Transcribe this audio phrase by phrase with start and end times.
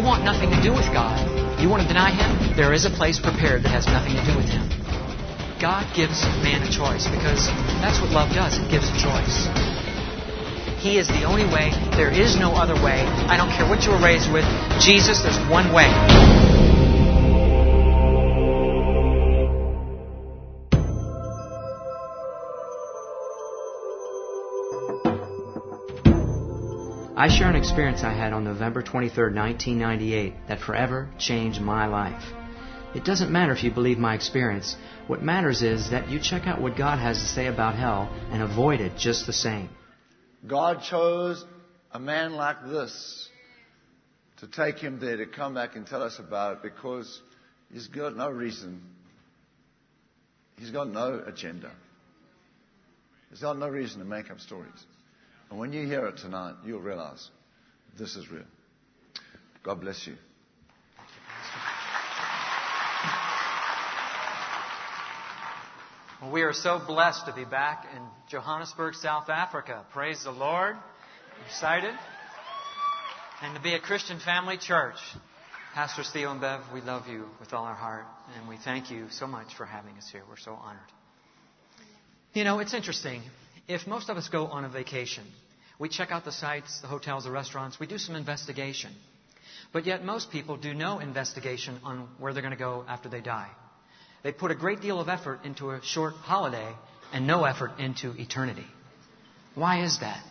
[0.00, 1.20] you want nothing to do with God,
[1.60, 4.34] you want to deny Him, there is a place prepared that has nothing to do
[4.34, 4.64] with Him.
[5.60, 7.48] God gives man a choice because
[7.84, 8.56] that's what love does.
[8.56, 9.44] It gives a choice.
[10.80, 11.68] He is the only way.
[12.00, 13.04] There is no other way.
[13.28, 14.48] I don't care what you were raised with.
[14.80, 16.49] Jesus, there's one way.
[27.20, 32.22] I share an experience I had on November 23, 1998, that forever changed my life.
[32.94, 34.74] It doesn't matter if you believe my experience.
[35.06, 38.42] What matters is that you check out what God has to say about hell and
[38.42, 39.68] avoid it just the same.
[40.46, 41.44] God chose
[41.92, 43.28] a man like this
[44.38, 47.20] to take him there to come back and tell us about it because
[47.70, 48.80] he's got no reason.
[50.58, 51.70] He's got no agenda.
[53.28, 54.86] He's got no reason to make up stories.
[55.50, 57.28] And when you hear it tonight, you'll realize
[57.98, 58.44] this is real.
[59.62, 60.14] God bless you.
[66.22, 69.84] Well, we are so blessed to be back in Johannesburg, South Africa.
[69.92, 70.76] Praise the Lord.
[71.46, 71.94] Excited.
[73.42, 74.96] And to be a Christian family church.
[75.74, 78.04] Pastor Theo and Bev, we love you with all our heart,
[78.36, 80.22] and we thank you so much for having us here.
[80.28, 80.80] We're so honored.
[82.34, 83.22] You know, it's interesting
[83.70, 85.24] if most of us go on a vacation,
[85.78, 88.92] we check out the sites, the hotels, the restaurants, we do some investigation.
[89.72, 93.20] But yet, most people do no investigation on where they're going to go after they
[93.20, 93.48] die.
[94.24, 96.74] They put a great deal of effort into a short holiday
[97.12, 98.66] and no effort into eternity.
[99.54, 100.22] Why is that?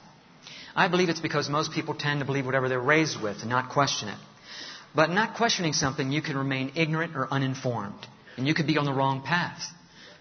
[0.75, 3.69] I believe it's because most people tend to believe whatever they're raised with and not
[3.69, 4.17] question it.
[4.93, 8.05] But not questioning something, you can remain ignorant or uninformed,
[8.37, 9.61] and you could be on the wrong path.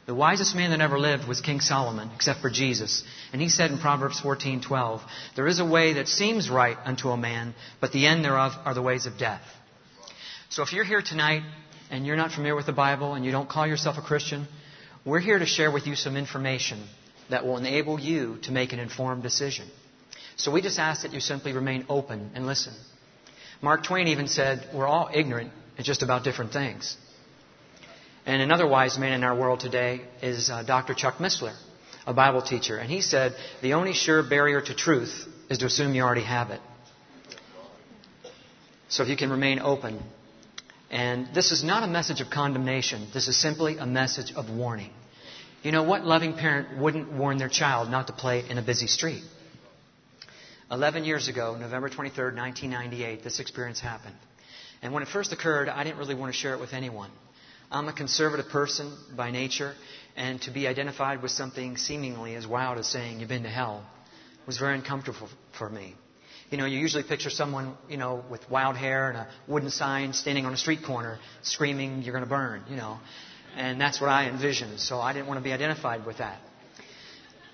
[0.09, 3.03] The wisest man that ever lived was King Solomon, except for Jesus.
[3.35, 5.03] And he said in Proverbs 14:12,
[5.35, 8.73] "There is a way that seems right unto a man, but the end thereof are
[8.73, 9.43] the ways of death."
[10.49, 11.43] So if you're here tonight
[11.91, 14.49] and you're not familiar with the Bible and you don't call yourself a Christian,
[15.05, 16.89] we're here to share with you some information
[17.29, 19.71] that will enable you to make an informed decision.
[20.37, 22.73] So we just ask that you simply remain open and listen.
[23.61, 25.53] Mark Twain even said, "We're all ignorant
[25.83, 26.97] just about different things."
[28.29, 30.93] And another wise man in our world today is uh, Dr.
[30.93, 31.57] Chuck Missler,
[32.07, 32.77] a Bible teacher.
[32.77, 36.51] And he said, the only sure barrier to truth is to assume you already have
[36.51, 36.61] it.
[38.91, 40.03] So if you can remain open.
[40.91, 43.09] And this is not a message of condemnation.
[43.15, 44.91] This is simply a message of warning.
[45.63, 48.89] You know, what loving parent wouldn't warn their child not to play in a busy
[48.89, 49.23] street?
[50.71, 54.17] Eleven years ago, November 23rd, 1998, this experience happened.
[54.83, 57.11] And when it first occurred, I didn't really want to share it with anyone.
[57.71, 59.75] I'm a conservative person by nature,
[60.17, 63.85] and to be identified with something seemingly as wild as saying you've been to hell
[64.47, 65.95] was very uncomfortable for me.
[66.51, 70.15] You know, you usually picture someone, you know, with wild hair and a wooden sign
[70.15, 72.99] standing on a street corner screaming, you're going to burn, you know.
[73.55, 76.41] And that's what I envisioned, so I didn't want to be identified with that.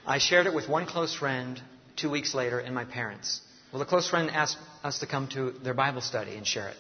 [0.06, 1.60] I shared it with one close friend
[1.96, 3.40] two weeks later and my parents.
[3.72, 6.76] Well, the close friend asked us to come to their Bible study and share it.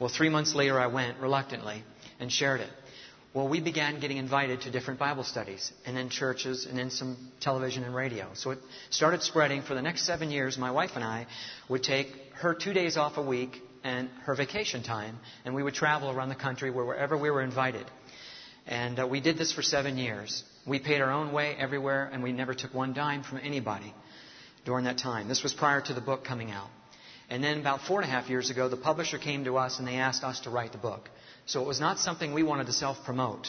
[0.00, 1.84] Well, three months later I went reluctantly
[2.20, 2.70] and shared it.
[3.34, 7.18] Well, we began getting invited to different Bible studies, and in churches, and in some
[7.40, 8.28] television and radio.
[8.32, 9.60] So it started spreading.
[9.60, 11.26] For the next seven years, my wife and I
[11.68, 12.06] would take
[12.36, 16.30] her two days off a week and her vacation time, and we would travel around
[16.30, 17.86] the country wherever we were invited.
[18.66, 20.42] And uh, we did this for seven years.
[20.66, 23.92] We paid our own way everywhere, and we never took one dime from anybody
[24.64, 25.28] during that time.
[25.28, 26.70] This was prior to the book coming out.
[27.28, 29.86] And then about four and a half years ago, the publisher came to us and
[29.86, 31.08] they asked us to write the book.
[31.46, 33.48] So it was not something we wanted to self promote.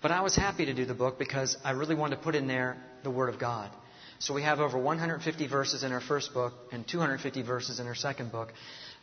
[0.00, 2.46] But I was happy to do the book because I really wanted to put in
[2.46, 3.70] there the Word of God.
[4.18, 7.94] So we have over 150 verses in our first book and 250 verses in our
[7.94, 8.52] second book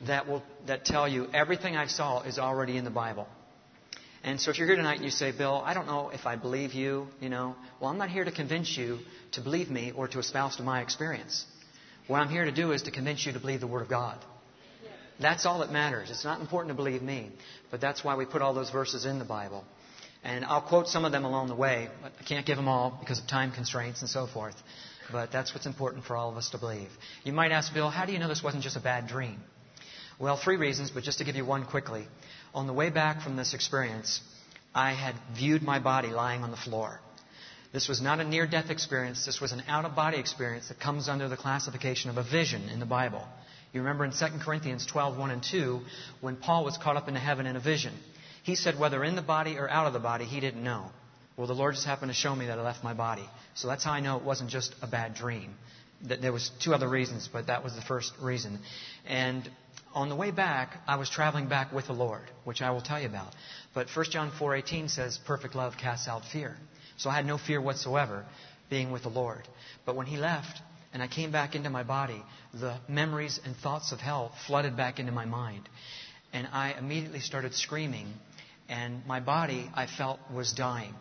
[0.08, 3.28] that will that tell you everything I saw is already in the Bible.
[4.23, 6.35] And so if you're here tonight and you say, Bill, I don't know if I
[6.35, 8.99] believe you, you know, well, I'm not here to convince you
[9.32, 11.46] to believe me or to espouse to my experience.
[12.08, 14.18] What I'm here to do is to convince you to believe the Word of God.
[15.20, 16.09] That's all that matters.
[16.09, 17.32] It's not important to believe me,
[17.70, 19.64] but that's why we put all those verses in the Bible.
[20.24, 22.96] And I'll quote some of them along the way, but I can't give them all
[23.00, 24.56] because of time constraints and so forth.
[25.12, 26.90] But that's what's important for all of us to believe.
[27.24, 29.40] You might ask, Bill, how do you know this wasn't just a bad dream?
[30.20, 32.08] Well, three reasons, but just to give you one quickly.
[32.53, 34.22] On the way back from this experience,
[34.74, 37.00] I had viewed my body lying on the floor.
[37.73, 39.26] This was not a near death experience.
[39.26, 42.68] This was an out of body experience that comes under the classification of a vision
[42.70, 43.26] in the Bible.
[43.72, 45.79] You remember in 2 Corinthians 12, 1 and 2,
[46.20, 47.94] when Paul was caught up into heaven in a vision.
[48.44, 50.88] He said whether in the body or out of the body, he didn't know.
[51.38, 53.28] Well, the Lord just happened to show me that I left my body.
[53.56, 55.53] So that's how I know it wasn't just a bad dream.
[56.08, 58.59] That there was two other reasons, but that was the first reason.
[59.08, 59.50] And
[59.94, 63.00] on the way back, I was traveling back with the Lord, which I will tell
[63.00, 63.34] you about.
[63.74, 66.58] But 1 John 4:18 says, "Perfect love casts out fear."
[67.02, 68.26] So I had no fear whatsoever
[68.70, 69.48] being with the Lord.
[69.86, 70.62] But when he left
[70.94, 72.22] and I came back into my body,
[72.53, 75.68] the memories and thoughts of hell flooded back into my mind.
[76.32, 78.08] And I immediately started screaming,
[78.70, 80.94] and my body, I felt, was dying.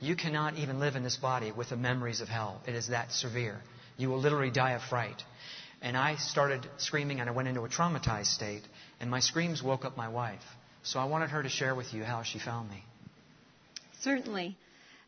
[0.00, 2.60] You cannot even live in this body with the memories of hell.
[2.66, 3.60] It is that severe.
[3.96, 5.22] You will literally die of fright.
[5.80, 8.62] And I started screaming and I went into a traumatized state,
[9.00, 10.44] and my screams woke up my wife.
[10.82, 12.82] So I wanted her to share with you how she found me.
[14.00, 14.56] Certainly.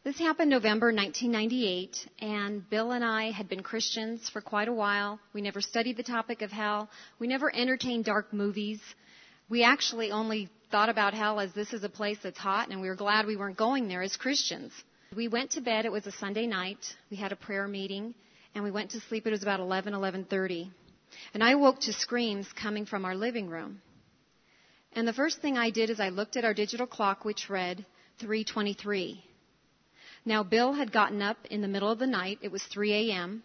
[0.06, 5.18] This happened November 1998, and Bill and I had been Christians for quite a while.
[5.32, 6.88] We never studied the topic of hell.
[7.18, 8.80] We never entertained dark movies.
[9.48, 12.86] We actually only thought about hell as this is a place that's hot, and we
[12.86, 14.72] were glad we weren't going there as Christians.
[15.16, 15.86] We went to bed.
[15.86, 16.86] It was a Sunday night.
[17.10, 18.14] We had a prayer meeting,
[18.54, 19.26] and we went to sleep.
[19.26, 20.70] It was about 11, 11:30,
[21.34, 23.82] and I woke to screams coming from our living room.
[24.92, 27.84] And the first thing I did is I looked at our digital clock, which read
[28.20, 29.24] 3:23.
[30.26, 32.40] Now Bill had gotten up in the middle of the night.
[32.42, 33.44] It was 3 a.m.,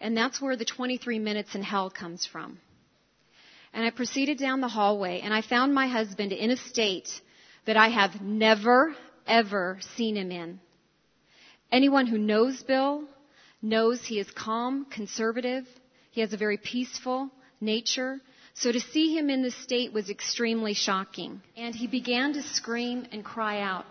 [0.00, 2.58] and that's where the 23 minutes in hell comes from.
[3.72, 7.08] And I proceeded down the hallway, and I found my husband in a state
[7.66, 8.94] that I have never,
[9.26, 10.60] ever seen him in.
[11.72, 13.04] Anyone who knows Bill
[13.60, 15.66] knows he is calm, conservative.
[16.12, 18.20] He has a very peaceful nature.
[18.54, 21.42] So to see him in this state was extremely shocking.
[21.56, 23.86] And he began to scream and cry out,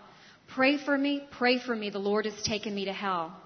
[0.48, 3.36] Pray for me, pray for me, the Lord has taken me to hell.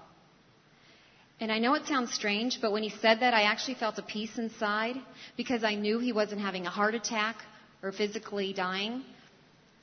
[1.39, 4.03] And I know it sounds strange, but when he said that, I actually felt a
[4.03, 4.95] peace inside
[5.37, 7.37] because I knew he wasn't having a heart attack
[7.81, 9.03] or physically dying.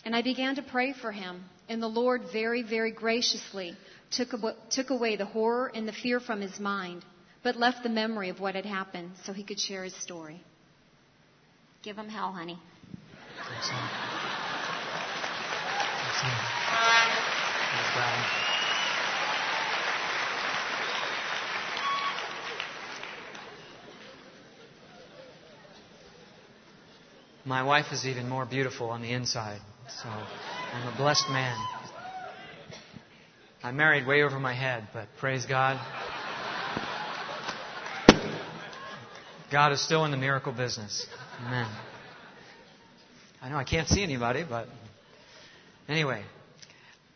[0.04, 1.44] And I began to pray for him.
[1.68, 3.74] And the Lord very, very graciously
[4.10, 4.28] took,
[4.70, 7.04] took away the horror and the fear from his mind,
[7.42, 10.40] but left the memory of what had happened so he could share his story.
[11.82, 12.58] Give him hell, honey.
[27.46, 31.56] My wife is even more beautiful on the inside, so I'm a blessed man.
[33.62, 35.78] I married way over my head, but praise God.
[39.50, 41.06] God is still in the miracle business.
[41.46, 41.68] Amen.
[43.40, 44.66] I know I can't see anybody, but
[45.88, 46.22] anyway,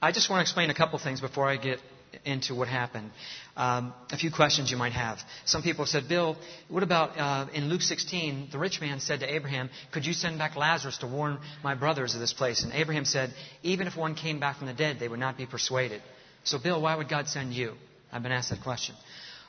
[0.02, 1.78] I just want to explain a couple things before I get
[2.24, 3.10] into what happened.
[3.56, 5.18] Um, a few questions you might have.
[5.44, 6.36] Some people said, Bill,
[6.68, 10.38] what about uh, in Luke 16, the rich man said to Abraham, Could you send
[10.38, 12.64] back Lazarus to warn my brothers of this place?
[12.64, 13.32] And Abraham said,
[13.62, 16.02] Even if one came back from the dead, they would not be persuaded.
[16.44, 17.74] So, Bill, why would God send you?
[18.12, 18.94] I've been asked that question.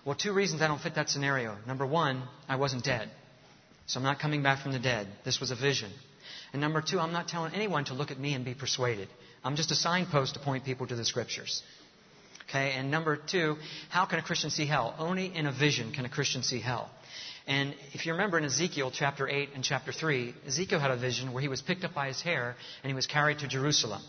[0.06, 1.57] Well, two reasons I don't fit that scenario.
[1.67, 3.09] Number one, I wasn't dead.
[3.85, 5.07] So I'm not coming back from the dead.
[5.24, 5.91] This was a vision.
[6.53, 9.07] And number two, I'm not telling anyone to look at me and be persuaded.
[9.44, 11.63] I'm just a signpost to point people to the scriptures.
[12.50, 13.56] Okay, and number two,
[13.89, 14.94] how can a Christian see hell?
[15.00, 16.89] Only in a vision can a Christian see hell.
[17.48, 21.33] And if you remember in Ezekiel chapter 8 and chapter 3, Ezekiel had a vision
[21.33, 24.01] where he was picked up by his hair and he was carried to Jerusalem.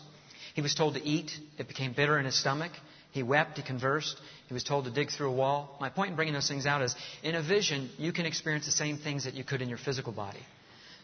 [0.53, 1.31] He was told to eat.
[1.57, 2.71] It became bitter in his stomach.
[3.11, 3.57] He wept.
[3.57, 4.19] He conversed.
[4.47, 5.77] He was told to dig through a wall.
[5.79, 8.71] My point in bringing those things out is in a vision, you can experience the
[8.71, 10.39] same things that you could in your physical body.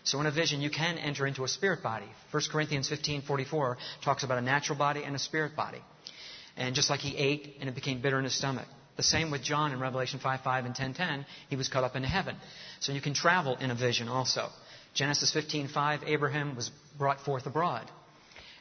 [0.04, 2.10] So in a vision, you can enter into a spirit body.
[2.32, 5.82] 1 Corinthians 15:44 talks about a natural body and a spirit body.
[6.58, 8.68] And just like he ate and it became bitter in his stomach.
[8.98, 12.36] The same with John in Revelation 5:5 and 10:10, he was caught up into heaven.
[12.80, 14.50] So you can travel in a vision also.
[14.94, 17.90] Genesis 15:5, Abraham was brought forth abroad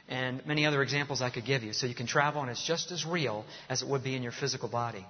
[0.09, 1.73] and many other examples I could give you.
[1.73, 4.33] So you can travel, and it's just as real as it would be in your
[4.33, 5.05] physical body.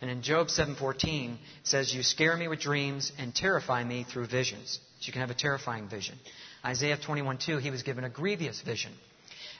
[0.00, 4.26] And in Job 7:14, it says, "You scare me with dreams and terrify me through
[4.26, 6.18] visions." So you can have a terrifying vision.
[6.64, 8.92] Isaiah 21:2, he was given a grievous vision.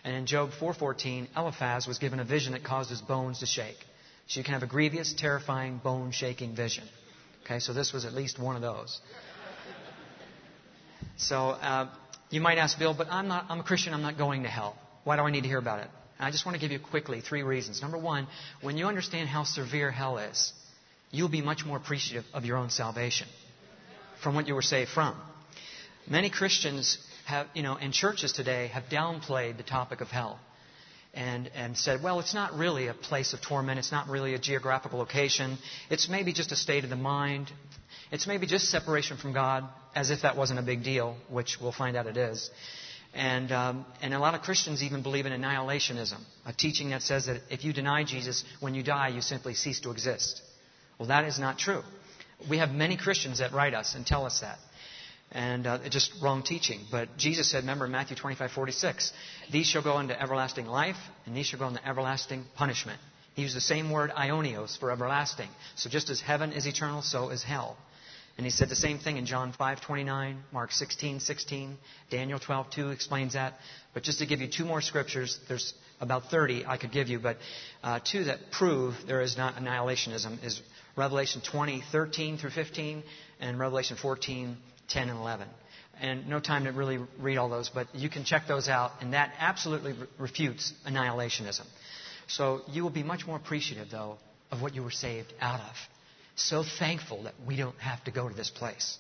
[0.05, 3.79] And in Job 4:14, Eliphaz was given a vision that caused his bones to shake.
[4.27, 6.89] So you can have a grievous, terrifying, bone-shaking vision.
[7.45, 9.01] Okay, so this was at least one of those.
[11.17, 11.89] So uh,
[12.31, 13.47] you might ask, Bill, but I'm not.
[13.49, 13.95] I'm a Christian.
[13.95, 14.77] I'm not going to hell.
[15.05, 15.89] Why do I need to hear about it?
[16.19, 17.83] And I just want to give you quickly three reasons.
[17.83, 18.27] Number one,
[18.63, 20.53] when you understand how severe hell is,
[21.11, 23.29] you'll be much more appreciative of your own salvation
[24.23, 25.17] from what you were saved from.
[26.09, 30.39] Many Christians have, you know, in churches today have downplayed the topic of hell
[31.15, 33.79] and, and said, well, it's not really a place of torment.
[33.79, 35.59] It's not really a geographical location.
[35.91, 37.51] It's maybe just a state of the mind.
[38.11, 41.73] It's maybe just separation from God, as if that wasn't a big deal, which we'll
[41.73, 42.51] find out it is.
[43.15, 47.27] And, um, and a lot of Christians even believe in annihilationism, a teaching that says
[47.27, 50.43] that if you deny Jesus, when you die, you simply cease to exist.
[50.99, 51.83] Well, that is not true.
[52.51, 54.59] We have many Christians that write us and tell us that.
[55.33, 56.81] and uh, just wrong teaching.
[56.91, 59.13] But Jesus said, remember Matthew 25, 46,
[59.53, 63.01] these shall go into everlasting life, and these shall go into everlasting punishment.
[63.35, 65.49] He used the same word, aionios, for everlasting.
[65.75, 67.77] So just as heaven is eternal, so is hell.
[68.37, 71.77] And he said the same thing in John 5:29, Mark 16:16,
[72.11, 73.61] Daniel 12:2 explains that.
[73.93, 77.21] But just to give you two more scriptures, there's about 30 I could give you,
[77.21, 77.37] but
[77.83, 80.61] uh, two that prove there is not annihilationism is
[80.97, 83.05] Revelation 20:13 through 15
[83.41, 84.57] and Revelation 14:10
[84.97, 85.49] and 11.
[86.01, 89.13] And no time to really read all those, but you can check those out, and
[89.13, 91.67] that absolutely refutes annihilationism.
[92.27, 94.19] So you will be much more appreciative, though,
[94.51, 95.94] of what you were saved out of.
[96.37, 98.99] So thankful that we don't have to go to this place.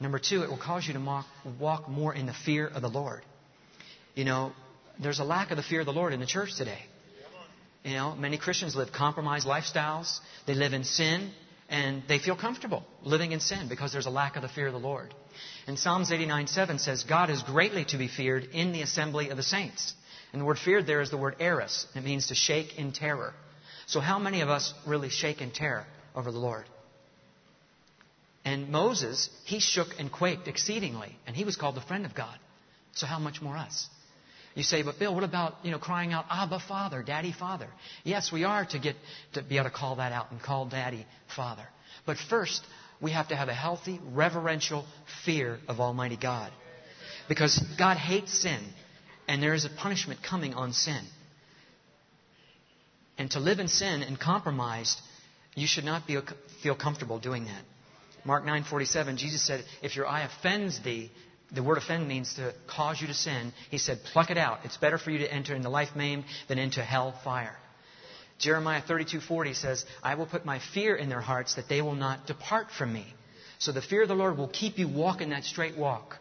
[0.00, 1.26] Number two, it will cause you to walk,
[1.58, 3.22] walk more in the fear of the Lord.
[4.14, 4.52] You know,
[5.00, 6.80] there's a lack of the fear of the Lord in the church today.
[7.84, 10.18] You know, many Christians live compromised lifestyles.
[10.46, 11.30] They live in sin,
[11.68, 14.72] and they feel comfortable living in sin because there's a lack of the fear of
[14.72, 15.14] the Lord.
[15.68, 19.42] And Psalms 89:7 says, God is greatly to be feared in the assembly of the
[19.42, 19.94] saints.
[20.32, 21.86] And the word feared there is the word eris.
[21.94, 23.32] It means to shake in terror.
[23.86, 26.64] So how many of us really shake in terror over the Lord?
[28.44, 32.38] And Moses, he shook and quaked exceedingly, and he was called the friend of God.
[32.94, 33.88] So how much more us?
[34.54, 37.68] You say, but Bill, what about, you know, crying out, Abba, Father, Daddy, Father?
[38.04, 38.96] Yes, we are to get,
[39.34, 41.04] to be able to call that out and call Daddy,
[41.34, 41.66] Father.
[42.06, 42.64] But first,
[43.00, 44.86] we have to have a healthy, reverential
[45.26, 46.52] fear of Almighty God.
[47.28, 48.60] Because God hates sin,
[49.28, 51.04] and there is a punishment coming on sin.
[53.18, 55.00] And to live in sin and compromised,
[55.56, 56.16] you should not be,
[56.62, 57.62] feel comfortable doing that.
[58.24, 61.10] Mark 9:47, Jesus said, "If your eye offends thee,
[61.50, 63.52] the word offend means to cause you to sin.
[63.70, 64.60] He said, pluck it out.
[64.64, 67.56] It's better for you to enter into life maimed than into hell fire.
[68.38, 72.26] Jeremiah 32:40 says, "I will put my fear in their hearts that they will not
[72.26, 73.06] depart from me."
[73.58, 76.18] So the fear of the Lord will keep you walking that straight walk.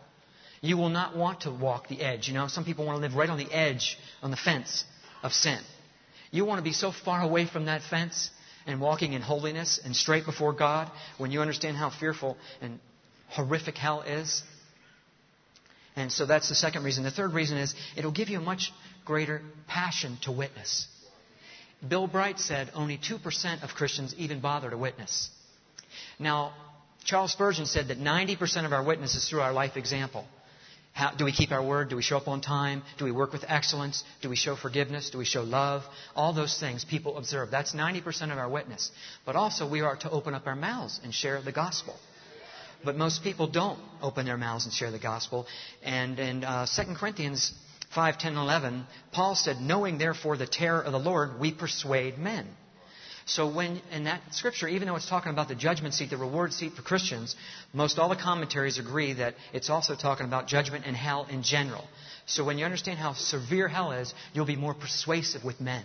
[0.61, 2.29] You will not want to walk the edge.
[2.29, 4.85] You know, some people want to live right on the edge, on the fence
[5.23, 5.59] of sin.
[6.31, 8.29] You want to be so far away from that fence
[8.65, 12.79] and walking in holiness and straight before God when you understand how fearful and
[13.29, 14.43] horrific hell is.
[15.95, 17.03] And so that's the second reason.
[17.03, 18.71] The third reason is it'll give you a much
[19.05, 20.87] greater passion to witness.
[21.87, 25.29] Bill Bright said only 2% of Christians even bother to witness.
[26.19, 26.53] Now,
[27.03, 30.25] Charles Spurgeon said that 90% of our witness is through our life example.
[30.95, 31.89] How, do we keep our word?
[31.89, 32.81] Do we show up on time?
[32.97, 34.01] Do we work with excellence?
[34.21, 35.09] Do we show forgiveness?
[35.09, 35.83] Do we show love?
[36.15, 37.51] All those things people observe.
[37.51, 38.91] That's 90% of our witness.
[39.25, 41.95] But also, we are to open up our mouths and share the gospel.
[42.85, 45.47] But most people don't open their mouths and share the gospel.
[45.83, 47.51] And in uh, 2 Corinthians
[47.93, 52.47] 5, 10, 11, Paul said, Knowing therefore the terror of the Lord, we persuade men.
[53.25, 56.53] So when in that scripture, even though it's talking about the judgment seat, the reward
[56.53, 57.35] seat for Christians,
[57.73, 61.83] most all the commentaries agree that it's also talking about judgment and hell in general.
[62.27, 65.83] So when you understand how severe hell is, you'll be more persuasive with men.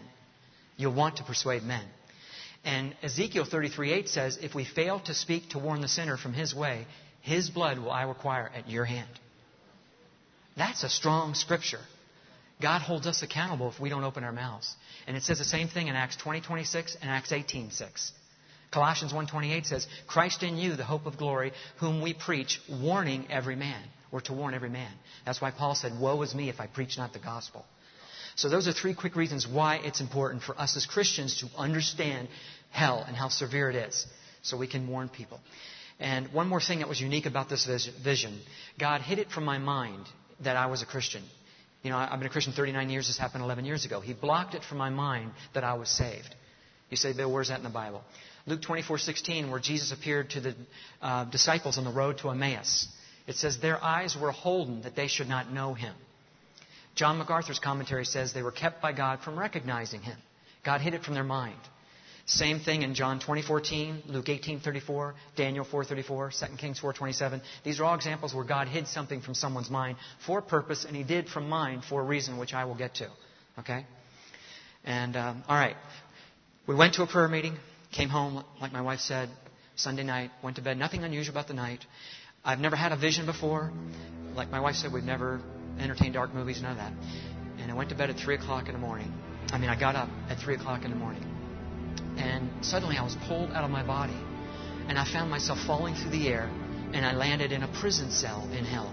[0.77, 1.85] You'll want to persuade men.
[2.63, 6.55] And Ezekiel 33:8 says, If we fail to speak to warn the sinner from his
[6.55, 6.87] way,
[7.23, 9.09] his blood will I require at your hand.
[10.59, 11.81] That's a strong scripture.
[12.61, 14.75] God holds us accountable if we don't open our mouths.
[15.07, 18.13] And it says the same thing in Acts 20:26 and Acts 18:6.
[18.71, 23.57] Colossians 1:28 says, "Christ in you, the hope of glory, whom we preach, warning every
[23.57, 24.93] man." We're to warn every man.
[25.25, 27.65] That's why Paul said, "Woe is me if I preach not the gospel."
[28.37, 32.29] So those are three quick reasons why it's important for us as Christians to understand
[32.71, 34.07] hell and how severe it is
[34.43, 35.41] so we can warn people.
[35.99, 38.41] And one more thing that was unique about this vision
[38.79, 40.09] God hid it from my mind
[40.41, 41.23] that I was a Christian.
[41.83, 43.07] You know, I've been a Christian 39 years.
[43.07, 44.01] This happened 11 years ago.
[44.01, 46.35] He blocked it from my mind that I was saved.
[46.91, 48.03] You say, Bill, where's that in the Bible?
[48.47, 50.55] Luke 24:16, where Jesus appeared to the
[51.01, 52.89] uh, disciples on the road to Emmaus.
[53.27, 55.95] It says, Their eyes were holden that they should not know him.
[56.97, 60.19] John MacArthur's commentary says they were kept by God from recognizing him.
[60.65, 61.61] God hid it from their mind.
[62.31, 67.41] Same thing in John 20:14, Luke 18:34, Daniel 4:34, 2 Kings 4:27.
[67.65, 70.95] These are all examples where God hid something from someone's mind for a purpose, and
[70.95, 73.09] He did from mine for a reason, which I will get to.
[73.59, 73.85] Okay.
[74.85, 75.75] And um, all right,
[76.69, 77.57] we went to a prayer meeting,
[77.91, 79.29] came home, like my wife said,
[79.75, 80.79] Sunday night, went to bed.
[80.79, 81.85] Nothing unusual about the night.
[82.45, 83.73] I've never had a vision before.
[84.37, 85.41] Like my wife said, we've never
[85.81, 86.93] entertained dark movies, none of that.
[87.59, 89.13] And I went to bed at three o'clock in the morning.
[89.51, 91.40] I mean, I got up at three o'clock in the morning
[92.17, 94.17] and suddenly I was pulled out of my body.
[94.89, 96.51] And I found myself falling through the air,
[96.93, 98.93] and I landed in a prison cell in hell.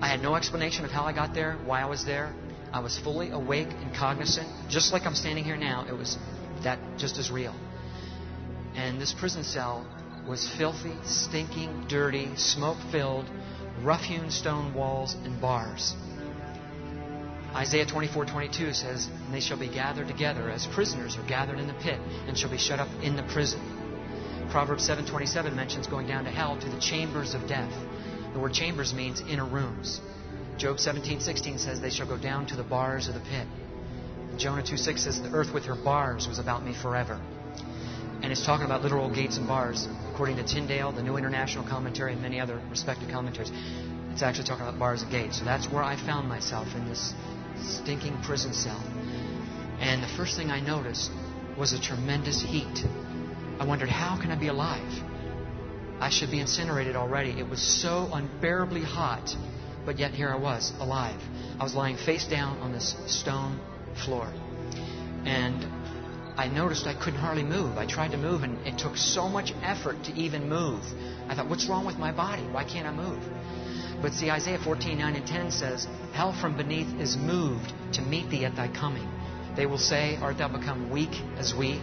[0.00, 2.34] I had no explanation of how I got there, why I was there.
[2.72, 5.86] I was fully awake and cognizant, just like I'm standing here now.
[5.88, 6.18] It was
[6.64, 7.54] that just as real.
[8.74, 9.86] And this prison cell
[10.26, 13.30] was filthy, stinking, dirty, smoke filled,
[13.82, 15.94] rough hewn stone walls and bars.
[17.56, 21.66] Isaiah 24 22 says, And they shall be gathered together as prisoners are gathered in
[21.66, 21.98] the pit,
[22.28, 23.60] and shall be shut up in the prison.
[24.50, 27.72] Proverbs 7 27 mentions going down to hell to the chambers of death.
[28.34, 30.02] The word chambers means inner rooms.
[30.58, 33.46] Job 17 16 says, They shall go down to the bars of the pit.
[34.36, 37.18] Jonah 2 6 says, The earth with her bars was about me forever.
[38.22, 39.88] And it's talking about literal gates and bars.
[40.12, 43.50] According to Tyndale, the New International Commentary, and many other respected commentaries,
[44.12, 45.38] it's actually talking about bars and gates.
[45.38, 47.14] So that's where I found myself in this
[47.62, 48.82] stinking prison cell.
[49.80, 51.10] And the first thing I noticed
[51.58, 52.84] was a tremendous heat.
[53.58, 55.02] I wondered, how can I be alive?
[56.00, 57.30] I should be incinerated already.
[57.30, 59.34] It was so unbearably hot,
[59.84, 61.20] but yet here I was, alive.
[61.58, 63.58] I was lying face down on this stone
[64.04, 64.32] floor.
[65.24, 65.64] And
[66.38, 67.78] I noticed I couldn't hardly move.
[67.78, 70.82] I tried to move, and it took so much effort to even move.
[71.28, 72.42] I thought, what's wrong with my body?
[72.42, 73.22] Why can't I move?
[74.02, 78.28] But see, Isaiah 14, 9 and 10 says, Hell from beneath is moved to meet
[78.30, 79.08] thee at thy coming.
[79.56, 81.80] They will say, Art thou become weak as we?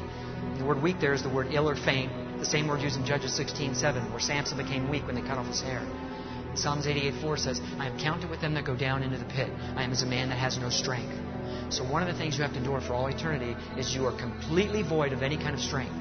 [0.57, 3.05] The word weak there is the word ill or faint, the same word used in
[3.05, 5.81] Judges 16, 7, where Samson became weak when they cut off his hair.
[6.55, 9.49] Psalms 88, 4 says, I am counted with them that go down into the pit.
[9.75, 11.17] I am as a man that has no strength.
[11.69, 14.15] So one of the things you have to endure for all eternity is you are
[14.15, 15.95] completely void of any kind of strength.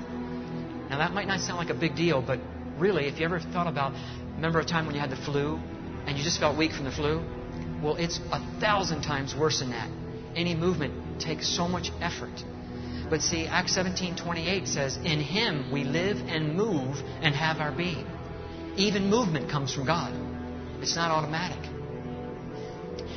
[0.91, 2.39] Now that might not sound like a big deal, but
[2.77, 3.95] really, if you ever thought about,
[4.35, 5.59] remember a time when you had the flu
[6.07, 7.23] and you just felt weak from the flu?
[7.83, 9.91] Well, it's a thousand times worse than that.
[10.35, 12.45] Any movement takes so much effort.
[13.11, 18.07] But see, Acts 17:28 says, "In him we live and move and have our being."
[18.77, 20.13] Even movement comes from God.
[20.81, 21.59] It's not automatic.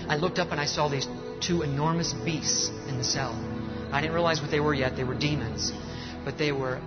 [0.10, 1.08] I looked up and I saw these
[1.40, 3.36] two enormous beasts in the cell.
[3.92, 4.96] I didn't realize what they were yet.
[4.96, 5.72] They were demons,
[6.26, 6.82] but they were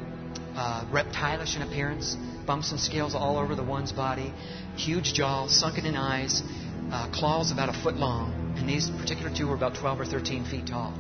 [0.55, 2.17] uh, reptilish in appearance,
[2.49, 4.33] bumps and scales all over the one's body,
[4.75, 6.43] huge jaw, sunken in eyes,
[6.91, 10.47] uh, claws about a foot long, and these particular two were about 12 or 13
[10.47, 10.95] feet tall.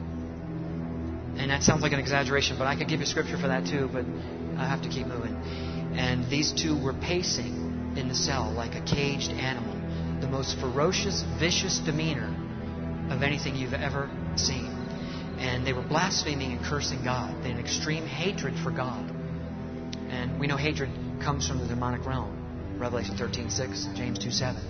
[1.38, 3.88] And that sounds like an exaggeration, but I could give you scripture for that too,
[3.90, 4.04] but
[4.58, 5.34] I have to keep moving.
[5.96, 9.74] And these two were pacing in the cell like a caged animal,
[10.20, 12.28] the most ferocious, vicious demeanor
[13.10, 14.66] of anything you've ever seen.
[15.38, 17.42] And they were blaspheming and cursing God.
[17.42, 19.14] They had an extreme hatred for God.
[20.10, 22.34] And we know hatred comes from the demonic realm.
[22.78, 24.62] Revelation 13, 6, James 2, 7.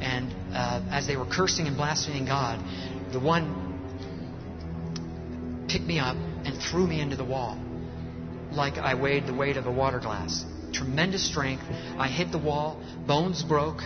[0.00, 2.60] And uh, as they were cursing and blaspheming God,
[3.12, 3.68] the one
[5.68, 7.58] picked me up and threw me into the wall
[8.52, 10.44] like I weighed the weight of a water glass.
[10.72, 11.64] Tremendous strength.
[11.98, 13.82] I hit the wall, bones broke.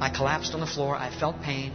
[0.00, 0.94] I collapsed on the floor.
[0.96, 1.72] I felt pain,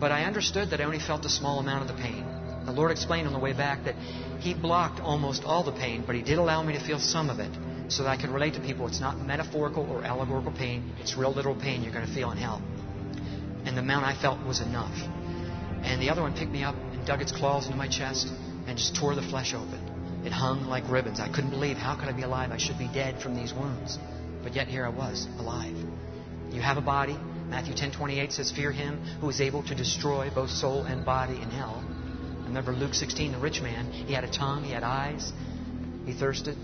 [0.00, 2.24] but I understood that I only felt a small amount of the pain.
[2.64, 3.94] The Lord explained on the way back that
[4.40, 7.38] He blocked almost all the pain, but He did allow me to feel some of
[7.38, 7.50] it
[7.88, 8.86] so that I can relate to people.
[8.86, 12.38] It's not metaphorical or allegorical pain, it's real literal pain you're going to feel in
[12.38, 12.62] hell.
[13.64, 14.94] And the amount I felt was enough.
[15.82, 18.28] And the other one picked me up and dug its claws into my chest
[18.66, 20.22] and just tore the flesh open.
[20.24, 21.20] It hung like ribbons.
[21.20, 22.50] I couldn't believe how could I be alive?
[22.50, 23.98] I should be dead from these wounds.
[24.42, 25.76] But yet here I was, alive.
[26.50, 27.18] You have a body.
[27.48, 31.50] Matthew 10:28 says, "Fear him who is able to destroy both soul and body in
[31.50, 31.82] hell."
[32.46, 33.90] Remember Luke 16, the rich man.
[33.92, 35.32] He had a tongue, he had eyes,
[36.06, 36.56] he thirsted.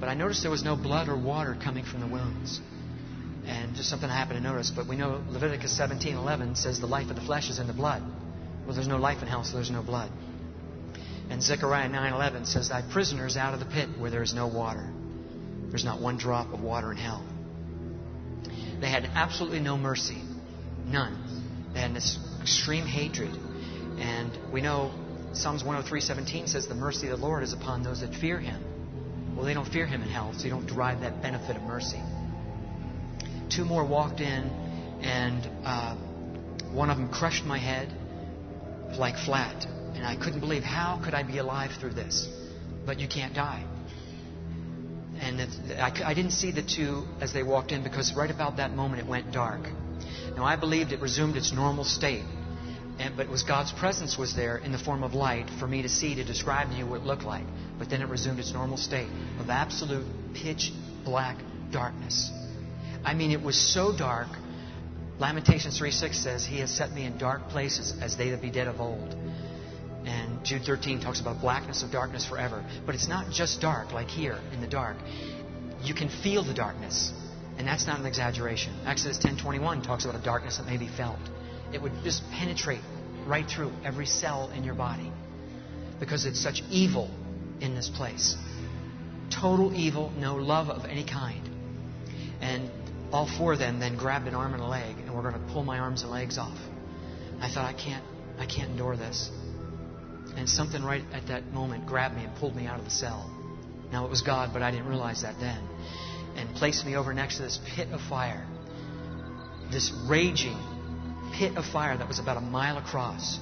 [0.00, 2.60] But I noticed there was no blood or water coming from the wounds.
[3.46, 4.70] And just something I happened to notice.
[4.70, 8.02] But we know Leviticus 17:11 says the life of the flesh is in the blood.
[8.64, 10.10] Well, there's no life in hell, so there's no blood.
[11.30, 14.90] And Zechariah 9:11 says, "Thy prisoners out of the pit where there is no water.
[15.70, 17.22] There's not one drop of water in hell."
[18.80, 20.22] They had absolutely no mercy,
[20.86, 21.16] none.
[21.72, 23.30] They had this extreme hatred,
[23.98, 24.92] and we know
[25.32, 28.62] Psalms 103:17 says, "The mercy of the Lord is upon those that fear Him."
[29.34, 32.00] Well, they don't fear Him in hell, so you don't derive that benefit of mercy.
[33.50, 34.50] Two more walked in,
[35.02, 35.96] and uh,
[36.72, 37.92] one of them crushed my head
[38.96, 42.28] like flat and I couldn't believe how could I be alive through this?
[42.84, 43.64] But you can't die.
[45.20, 45.40] And
[45.80, 49.00] I, I didn't see the two as they walked in because right about that moment
[49.00, 49.68] it went dark.
[50.36, 52.24] Now I believed it resumed its normal state,
[52.98, 55.82] and, but it was God's presence was there in the form of light for me
[55.82, 57.44] to see to describe to you what it looked like.
[57.78, 59.08] But then it resumed its normal state
[59.40, 60.72] of absolute pitch
[61.04, 61.36] black
[61.72, 62.30] darkness.
[63.04, 64.28] I mean, it was so dark.
[65.18, 68.68] Lamentations 3:6 says, "He has set me in dark places as they that be dead
[68.68, 69.16] of old."
[70.06, 72.64] And Jude 13 talks about blackness of darkness forever.
[72.86, 74.96] But it's not just dark, like here in the dark.
[75.82, 77.12] You can feel the darkness.
[77.58, 78.72] And that's not an exaggeration.
[78.86, 81.18] Exodus 10:21 talks about a darkness that may be felt.
[81.74, 82.80] It would just penetrate
[83.26, 85.10] right through every cell in your body
[85.98, 87.10] because it's such evil
[87.60, 88.36] in this place.
[89.28, 91.48] Total evil, no love of any kind.
[92.40, 92.70] And
[93.12, 95.52] all four of them then grabbed an arm and a leg and were going to
[95.52, 96.58] pull my arms and legs off.
[97.40, 98.04] I thought, I can't,
[98.38, 99.30] I can't endure this.
[100.36, 103.30] And something right at that moment grabbed me and pulled me out of the cell.
[103.90, 105.60] Now it was God, but I didn't realize that then.
[106.36, 108.46] And placed me over next to this pit of fire.
[109.70, 110.58] This raging
[111.38, 113.38] pit of fire that was about a mile across.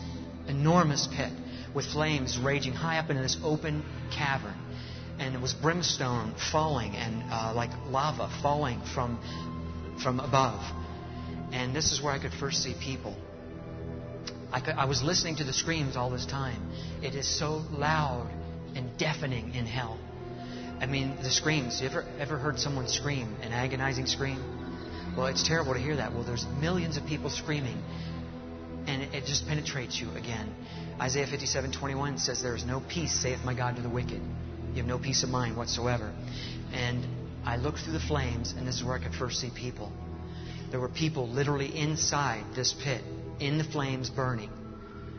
[0.49, 1.33] Enormous pit
[1.75, 4.55] with flames raging high up into this open cavern.
[5.19, 9.21] And it was brimstone falling and uh, like lava falling from,
[10.03, 10.61] from above.
[11.53, 13.17] And this is where I could first see people.
[14.51, 16.71] I, could, I was listening to the screams all this time.
[17.03, 18.31] It is so loud
[18.75, 19.99] and deafening in hell.
[20.81, 21.81] I mean, the screams.
[21.81, 24.62] You ever ever heard someone scream, an agonizing scream?
[25.17, 26.15] Well, it's terrible to hear that.
[26.15, 27.83] Well, there's millions of people screaming,
[28.87, 30.55] and it, it just penetrates you again.
[31.01, 34.21] Isaiah 57:21 says, "There is no peace, saith my God, to the wicked.
[34.71, 36.13] You have no peace of mind whatsoever."
[36.73, 37.05] And
[37.45, 39.93] I looked through the flames, and this is where I could first see people.
[40.71, 43.03] There were people literally inside this pit,
[43.39, 44.51] in the flames burning.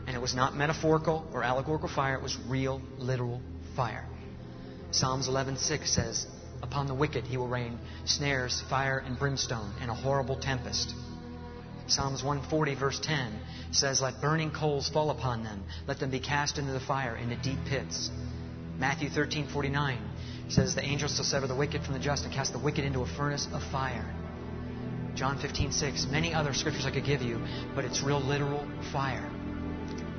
[0.06, 3.40] And it was not metaphorical or allegorical fire, it was real, literal
[3.76, 4.04] fire.
[4.90, 6.26] Psalms 11:6 says,
[6.64, 10.94] "Upon the wicked he will rain snares, fire, and brimstone, and a horrible tempest."
[11.88, 13.38] Psalms 140 verse 10
[13.70, 17.36] says, "Let burning coals fall upon them; let them be cast into the fire, into
[17.36, 18.10] deep pits."
[18.78, 19.98] Matthew 13:49
[20.48, 23.02] says, "The angels shall sever the wicked from the just and cast the wicked into
[23.02, 24.06] a furnace of fire."
[25.14, 26.08] John 15:6.
[26.10, 27.42] Many other scriptures I could give you,
[27.74, 29.30] but it's real literal fire.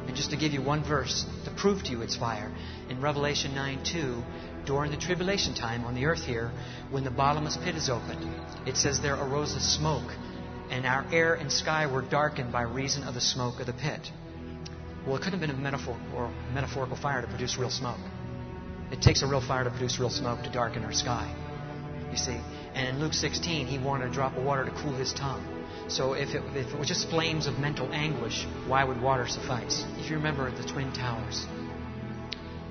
[0.06, 2.52] And just to give you one verse to prove to you it's fire,
[2.88, 4.24] in Revelation 9:2,
[4.66, 6.52] during the tribulation time on the earth here,
[6.92, 8.28] when the bottomless pit is opened,
[8.68, 10.12] it says there arose a smoke,
[10.70, 14.12] and our air and sky were darkened by reason of the smoke of the pit.
[15.06, 18.00] Well, it couldn't have been a metaphor or metaphorical fire to produce real smoke.
[18.92, 21.34] It takes a real fire to produce real smoke to darken our sky.
[22.12, 22.40] You see,
[22.74, 25.46] and in Luke 16, he wanted a drop of water to cool his tongue.
[25.88, 29.86] So if it, if it was just flames of mental anguish, why would water suffice?
[29.98, 31.46] If you remember the Twin Towers,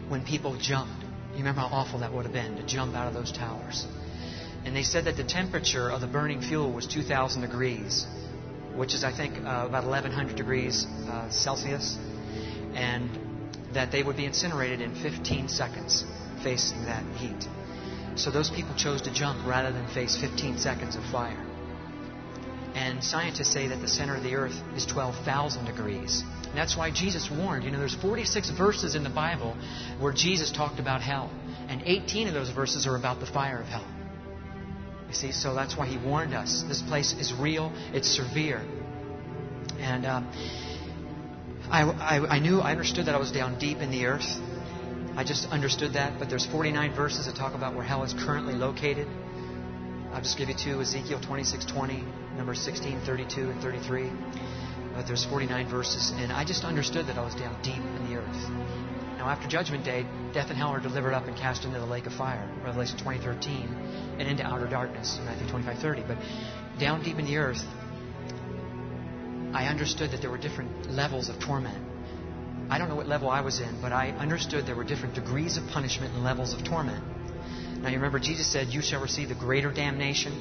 [0.08, 1.03] when people jumped,
[1.34, 3.86] you remember how awful that would have been to jump out of those towers.
[4.64, 8.06] And they said that the temperature of the burning fuel was 2,000 degrees,
[8.74, 11.98] which is, I think, uh, about 1,100 degrees uh, Celsius,
[12.74, 13.10] and
[13.74, 16.04] that they would be incinerated in 15 seconds
[16.42, 17.48] facing that heat.
[18.16, 21.53] So those people chose to jump rather than face 15 seconds of fire.
[22.74, 26.24] And scientists say that the center of the earth is 12,000 degrees.
[26.46, 27.64] And that's why Jesus warned.
[27.64, 29.56] You know, there's 46 verses in the Bible
[30.00, 31.30] where Jesus talked about hell.
[31.68, 33.86] And 18 of those verses are about the fire of hell.
[35.08, 36.64] You see, so that's why he warned us.
[36.66, 38.58] This place is real, it's severe.
[39.78, 40.30] And um,
[41.70, 44.40] I, I, I knew, I understood that I was down deep in the earth.
[45.16, 48.54] I just understood that, but there's 49 verses that talk about where hell is currently
[48.54, 49.06] located.
[50.14, 52.04] I'll just give you two Ezekiel 26 20,
[52.36, 54.12] number 16, 32, and 33.
[54.94, 58.16] But there's 49 verses, and I just understood that I was down deep in the
[58.16, 58.48] earth.
[59.18, 62.06] Now, after Judgment Day, death and hell are delivered up and cast into the lake
[62.06, 66.04] of fire, Revelation 20:13, and into outer darkness, Matthew 25:30.
[66.06, 66.18] But
[66.78, 67.66] down deep in the earth,
[69.52, 71.82] I understood that there were different levels of torment.
[72.70, 75.56] I don't know what level I was in, but I understood there were different degrees
[75.56, 77.02] of punishment and levels of torment.
[77.84, 80.32] Now you remember Jesus said, "You shall receive the greater damnation,"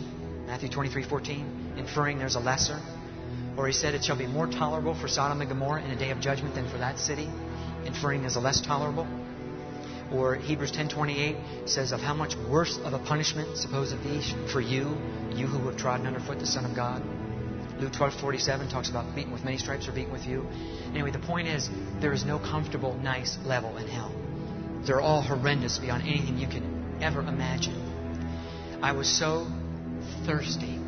[0.48, 2.80] Matthew 23:14, inferring there's a lesser.
[3.58, 6.12] Or he said, "It shall be more tolerable for Sodom and Gomorrah in a day
[6.12, 7.30] of judgment than for that city,"
[7.84, 9.06] inferring there's a less tolerable.
[10.10, 14.62] Or Hebrews 10:28 says, "Of how much worse of a punishment suppose it be for
[14.62, 14.98] you,
[15.36, 17.04] you who have trodden underfoot the Son of God."
[17.78, 20.48] Luke 12:47 talks about beaten with many stripes or beaten with you.
[20.94, 24.14] Anyway, the point is there is no comfortable, nice level in hell.
[24.86, 28.80] They're all horrendous beyond anything you can ever imagine.
[28.82, 29.48] I was so
[30.26, 30.80] thirsty.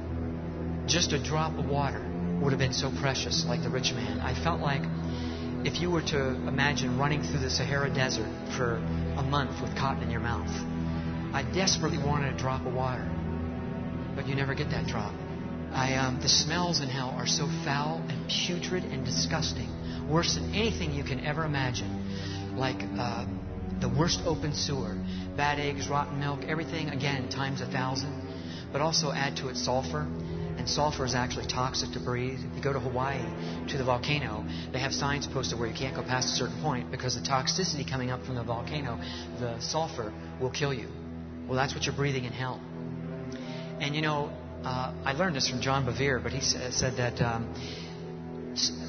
[0.85, 2.03] Just a drop of water
[2.41, 4.19] would have been so precious, like the rich man.
[4.19, 4.81] I felt like
[5.65, 8.75] if you were to imagine running through the Sahara Desert for
[9.17, 10.51] a month with cotton in your mouth.
[11.33, 13.09] I desperately wanted a drop of water,
[14.15, 15.13] but you never get that drop.
[15.73, 19.69] I, um, the smells in hell are so foul and putrid and disgusting,
[20.09, 22.55] worse than anything you can ever imagine.
[22.55, 23.25] Like uh,
[23.81, 24.95] the worst open sewer,
[25.35, 28.21] bad eggs, rotten milk, everything, again, times a thousand.
[28.71, 30.07] But also add to it sulfur.
[30.57, 32.39] And sulfur is actually toxic to breathe.
[32.39, 33.21] If you go to Hawaii,
[33.67, 36.91] to the volcano, they have signs posted where you can't go past a certain point
[36.91, 38.99] because the toxicity coming up from the volcano,
[39.39, 40.87] the sulfur, will kill you.
[41.47, 42.59] Well, that's what you're breathing in hell.
[43.79, 44.31] And you know,
[44.63, 47.53] uh, I learned this from John Bevere, but he said that um,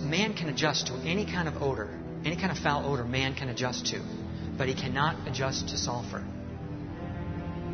[0.08, 1.90] man can adjust to any kind of odor,
[2.24, 4.00] any kind of foul odor man can adjust to,
[4.56, 6.24] but he cannot adjust to sulfur.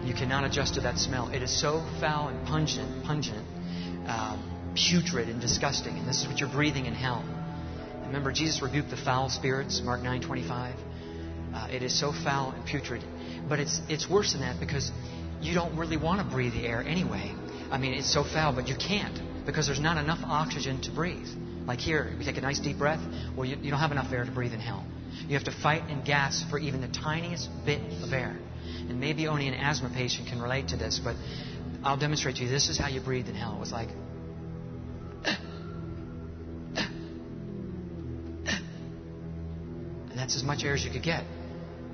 [0.05, 1.29] You cannot adjust to that smell.
[1.29, 3.47] It is so foul and pungent, pungent,
[4.07, 4.37] uh,
[4.75, 5.97] putrid and disgusting.
[5.97, 7.25] And this is what you're breathing in hell.
[8.07, 10.75] Remember, Jesus rebuked the foul spirits, Mark 9:25.
[11.55, 13.05] Uh, it is so foul and putrid,
[13.49, 14.91] but it's it's worse than that because
[15.41, 17.35] you don't really want to breathe the air anyway.
[17.71, 21.29] I mean, it's so foul, but you can't because there's not enough oxygen to breathe.
[21.67, 23.01] Like here, we take a nice deep breath.
[23.37, 24.85] Well, you, you don't have enough air to breathe in hell.
[25.29, 28.37] You have to fight and gasp for even the tiniest bit of air.
[28.89, 31.17] And maybe only an asthma patient can relate to this, but
[31.85, 32.49] I'll demonstrate to you.
[32.49, 33.57] This is how you breathe in hell.
[33.57, 33.89] It was like.
[40.11, 41.25] And that's as much air as you could get.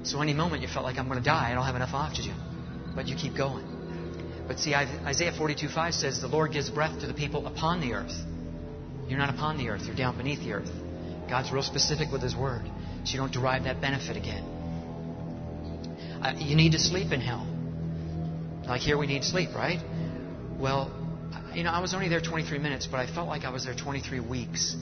[0.02, 2.34] So any moment you felt like I'm going to die, I don't have enough oxygen.
[2.94, 3.64] But you keep going.
[4.48, 7.92] But see, Isaiah 42 5 says, The Lord gives breath to the people upon the
[7.92, 8.14] earth.
[9.06, 10.70] You're not upon the earth, you're down beneath the earth.
[11.28, 12.68] God's real specific with His word,
[13.04, 14.57] so you don't derive that benefit again.
[16.22, 17.46] Uh, you need to sleep in hell.
[18.66, 19.80] Like here, we need sleep, right?
[20.58, 20.92] Well,
[21.54, 23.74] you know, I was only there 23 minutes, but I felt like I was there
[23.74, 24.76] 23 weeks.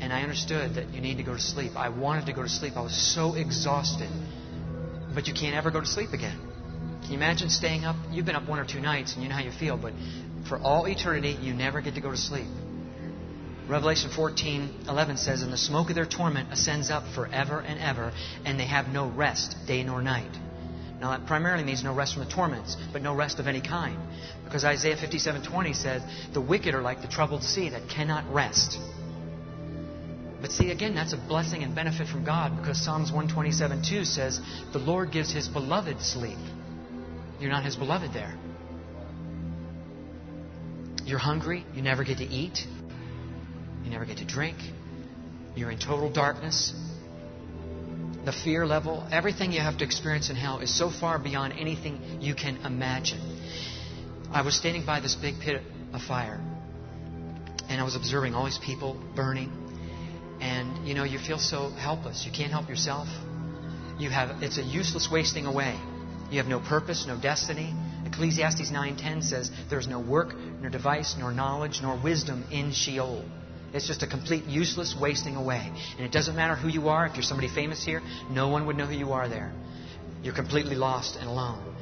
[0.00, 1.72] And I understood that you need to go to sleep.
[1.76, 2.76] I wanted to go to sleep.
[2.76, 4.10] I was so exhausted.
[5.14, 6.38] But you can't ever go to sleep again.
[7.02, 7.96] Can you imagine staying up?
[8.10, 9.92] You've been up one or two nights and you know how you feel, but
[10.48, 12.48] for all eternity, you never get to go to sleep.
[13.68, 18.12] Revelation 14 11 says, And the smoke of their torment ascends up forever and ever,
[18.44, 20.32] and they have no rest, day nor night.
[21.02, 23.98] Now, that primarily means no rest from the torments, but no rest of any kind.
[24.44, 26.00] Because Isaiah 57:20 says,
[26.32, 28.78] "The wicked are like the troubled sea that cannot rest."
[30.40, 34.78] But see, again, that's a blessing and benefit from God because Psalms 127:2 says, "The
[34.78, 36.38] Lord gives His beloved sleep."
[37.40, 38.36] You're not His beloved there.
[41.04, 41.66] You're hungry.
[41.74, 42.64] You never get to eat.
[43.82, 44.56] You never get to drink.
[45.56, 46.72] You're in total darkness
[48.24, 52.20] the fear level, everything you have to experience in hell is so far beyond anything
[52.20, 53.20] you can imagine.
[54.32, 56.40] I was standing by this big pit of fire,
[57.68, 59.50] and I was observing all these people burning,
[60.40, 62.24] and you know, you feel so helpless.
[62.24, 63.08] You can't help yourself.
[63.98, 65.78] You have it's a useless wasting away.
[66.30, 67.74] You have no purpose, no destiny.
[68.06, 73.24] Ecclesiastes 9:10 says there's no work, nor device, nor knowledge, nor wisdom in Sheol.
[73.72, 75.72] It's just a complete useless wasting away.
[75.96, 77.06] And it doesn't matter who you are.
[77.06, 79.52] If you're somebody famous here, no one would know who you are there.
[80.22, 81.74] You're completely lost and alone.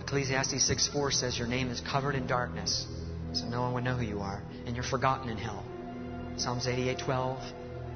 [0.00, 2.86] Ecclesiastes 6 4 says your name is covered in darkness,
[3.32, 5.64] so no one would know who you are, and you're forgotten in hell.
[6.36, 7.38] Psalms 88 12,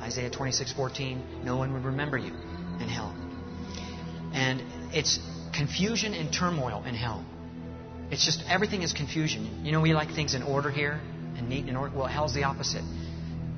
[0.01, 2.33] Isaiah 26 14, no one would remember you
[2.81, 3.15] in hell.
[4.33, 4.63] And
[4.95, 5.19] it's
[5.55, 7.25] confusion and turmoil in hell.
[8.11, 9.63] It's just everything is confusion.
[9.65, 11.01] You know, we like things in order here
[11.37, 11.95] and neat and order.
[11.95, 12.85] Well, hell's the opposite.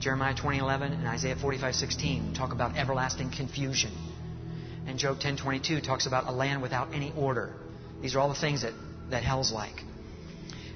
[0.01, 3.91] Jeremiah 20:11 and Isaiah 45:16 talk about everlasting confusion.
[4.87, 7.53] And Job 10:22 talks about a land without any order.
[8.01, 8.75] These are all the things that,
[9.11, 9.85] that hell's like.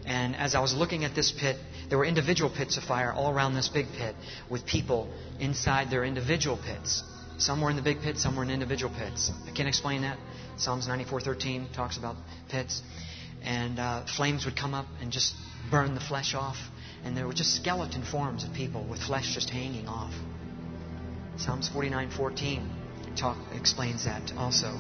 [0.05, 1.57] And as I was looking at this pit,
[1.89, 4.17] there were individual pits of fire all around this big pit
[4.51, 5.09] with people
[5.39, 7.05] inside their individual pits.
[7.39, 9.31] Some were in the big pit, some were in individual pits.
[9.47, 10.19] I can't explain that.
[10.57, 12.17] Psalms 94:13 talks about
[12.49, 12.83] pits.
[13.45, 15.35] And uh, flames would come up and just
[15.71, 16.57] burn the flesh off
[17.05, 20.15] and there were just skeleton forms of people with flesh just hanging off.
[21.37, 24.79] Psalms 49:14 talk explains that also.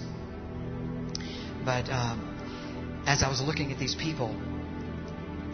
[1.65, 4.35] But um, as I was looking at these people,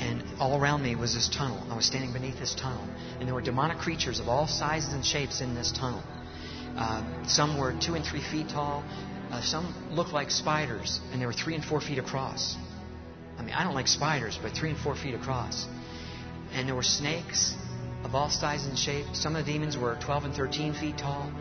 [0.01, 1.61] and all around me was this tunnel.
[1.71, 2.87] I was standing beneath this tunnel,
[3.19, 6.03] and there were demonic creatures of all sizes and shapes in this tunnel.
[6.77, 8.85] Uh, some were two and three feet tall.
[9.31, 12.57] Uh, some looked like spiders, and they were three and four feet across.
[13.39, 15.67] I mean, I don't like spiders, but three and four feet across
[16.53, 17.55] and there were snakes
[18.05, 19.21] of all sizes and shapes.
[19.21, 21.33] Some of the demons were 12 and 13 feet tall.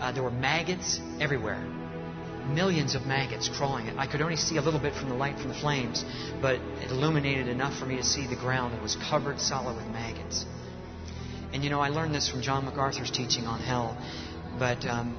[0.00, 1.62] Uh, there were maggots everywhere.
[2.48, 3.88] Millions of maggots crawling.
[3.98, 6.04] I could only see a little bit from the light from the flames,
[6.40, 9.86] but it illuminated enough for me to see the ground that was covered solid with
[9.86, 10.44] maggots.
[11.52, 13.96] And you know, I learned this from John MacArthur's teaching on hell.
[14.58, 15.18] But um,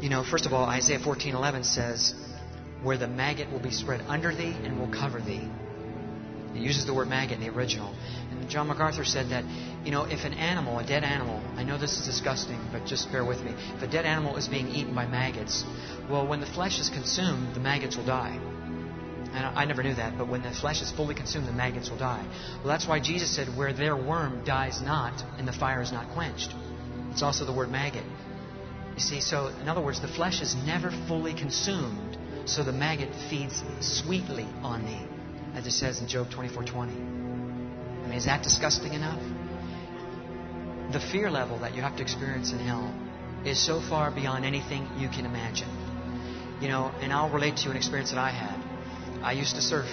[0.00, 2.14] you know, first of all, Isaiah 14:11 says,
[2.82, 5.48] "Where the maggot will be spread under thee and will cover thee."
[6.54, 7.94] It uses the word maggot in the original.
[8.48, 9.44] John MacArthur said that,
[9.84, 13.10] you know, if an animal, a dead animal, I know this is disgusting, but just
[13.10, 13.52] bear with me.
[13.76, 15.64] If a dead animal is being eaten by maggots,
[16.10, 18.38] well, when the flesh is consumed, the maggots will die.
[19.32, 21.98] And I never knew that, but when the flesh is fully consumed, the maggots will
[21.98, 22.24] die.
[22.58, 26.08] Well, that's why Jesus said, where their worm dies not and the fire is not
[26.14, 26.54] quenched.
[27.10, 28.04] It's also the word maggot.
[28.94, 33.10] You see, so in other words, the flesh is never fully consumed, so the maggot
[33.28, 35.06] feeds sweetly on me
[35.56, 36.76] as it says in Job 24:20.
[36.78, 37.25] I mean,
[38.16, 39.20] is that disgusting enough?
[40.92, 42.94] The fear level that you have to experience in hell
[43.44, 45.68] is so far beyond anything you can imagine.
[46.60, 48.58] You know, and I'll relate to you an experience that I had.
[49.22, 49.86] I used to surf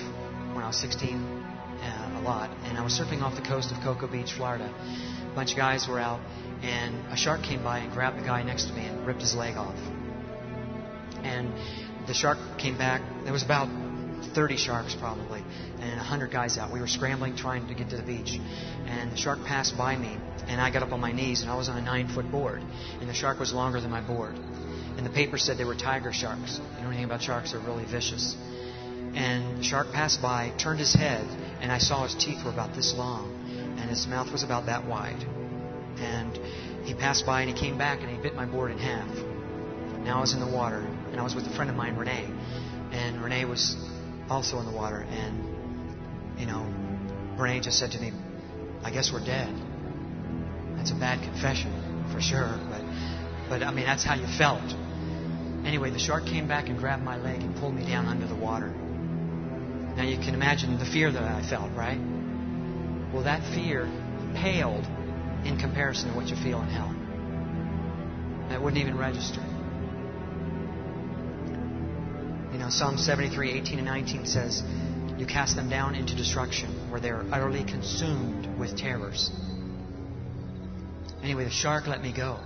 [0.54, 3.82] when I was 16 uh, a lot, and I was surfing off the coast of
[3.84, 4.74] Cocoa Beach, Florida.
[5.32, 6.22] A bunch of guys were out,
[6.62, 9.36] and a shark came by and grabbed the guy next to me and ripped his
[9.36, 9.76] leg off.
[11.24, 11.52] And
[12.08, 13.02] the shark came back.
[13.24, 13.68] There was about
[14.34, 15.44] 30 sharks probably,
[15.80, 16.72] and 100 guys out.
[16.72, 18.40] We were scrambling trying to get to the beach.
[18.86, 21.56] And the shark passed by me, and I got up on my knees, and I
[21.56, 22.62] was on a nine foot board.
[23.00, 24.36] And the shark was longer than my board.
[24.98, 26.60] And the paper said they were tiger sharks.
[26.78, 27.52] You know anything about sharks?
[27.52, 28.36] They're really vicious.
[29.16, 31.26] And the shark passed by, turned his head,
[31.62, 33.32] and I saw his teeth were about this long,
[33.80, 35.24] and his mouth was about that wide.
[35.98, 36.38] And
[36.84, 39.08] he passed by and he came back and he bit my board in half.
[40.04, 40.80] Now I was in the water,
[41.12, 42.28] and I was with a friend of mine, Renee.
[42.92, 43.78] And Renee was
[44.30, 45.06] also in the water.
[45.08, 46.66] And, you know,
[47.38, 48.12] Renee just said to me,
[48.84, 49.54] I guess we're dead.
[50.78, 51.72] That's a bad confession,
[52.12, 52.60] for sure.
[52.70, 52.82] But,
[53.50, 54.64] but I mean, that's how you felt.
[55.66, 58.36] Anyway, the shark came back and grabbed my leg and pulled me down under the
[58.36, 58.68] water.
[59.96, 62.00] Now you can imagine the fear that I felt, right?
[63.14, 63.86] Well, that fear
[64.36, 64.86] paled
[65.46, 66.94] in comparison to what you feel in hell.
[68.50, 69.42] That wouldn't even register.
[72.54, 74.62] You know, Psalm 73, 18 and 19 says,
[75.18, 79.32] You cast them down into destruction, where they are utterly consumed with terrors.
[81.24, 82.40] Anyway, the shark let me go.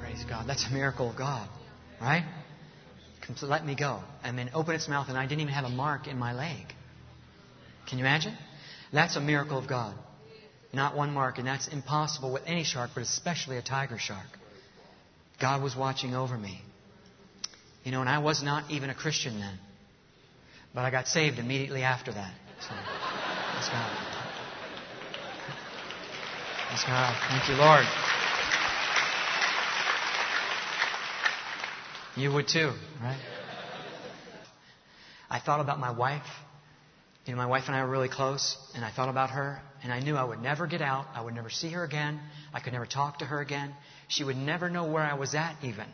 [0.00, 0.48] Praise God.
[0.48, 1.48] That's a miracle of God,
[2.00, 2.24] right?
[3.42, 4.02] Let me go.
[4.24, 6.66] And then open its mouth, and I didn't even have a mark in my leg.
[7.88, 8.36] Can you imagine?
[8.92, 9.94] That's a miracle of God.
[10.72, 14.26] Not one mark, and that's impossible with any shark, but especially a tiger shark.
[15.40, 16.60] God was watching over me.
[17.86, 19.54] You know, and I was not even a Christian then.
[20.74, 22.34] But I got saved immediately after that.
[22.60, 23.96] So, praise God.
[26.66, 27.16] Praise God.
[27.30, 27.86] Thank you, Lord.
[32.16, 33.20] You would too, right?
[35.30, 36.26] I thought about my wife.
[37.24, 39.92] You know, my wife and I were really close, and I thought about her, and
[39.92, 41.06] I knew I would never get out.
[41.14, 42.18] I would never see her again.
[42.52, 43.72] I could never talk to her again.
[44.08, 45.86] She would never know where I was at, even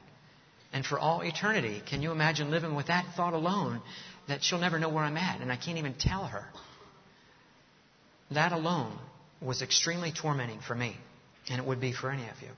[0.73, 1.83] and for all eternity.
[1.89, 3.81] Can you imagine living with that thought alone
[4.29, 6.45] that she'll never know where I'm at and I can't even tell her?
[8.31, 8.99] That alone
[9.41, 10.97] was extremely tormenting for me,
[11.51, 12.49] and it would be for any of you.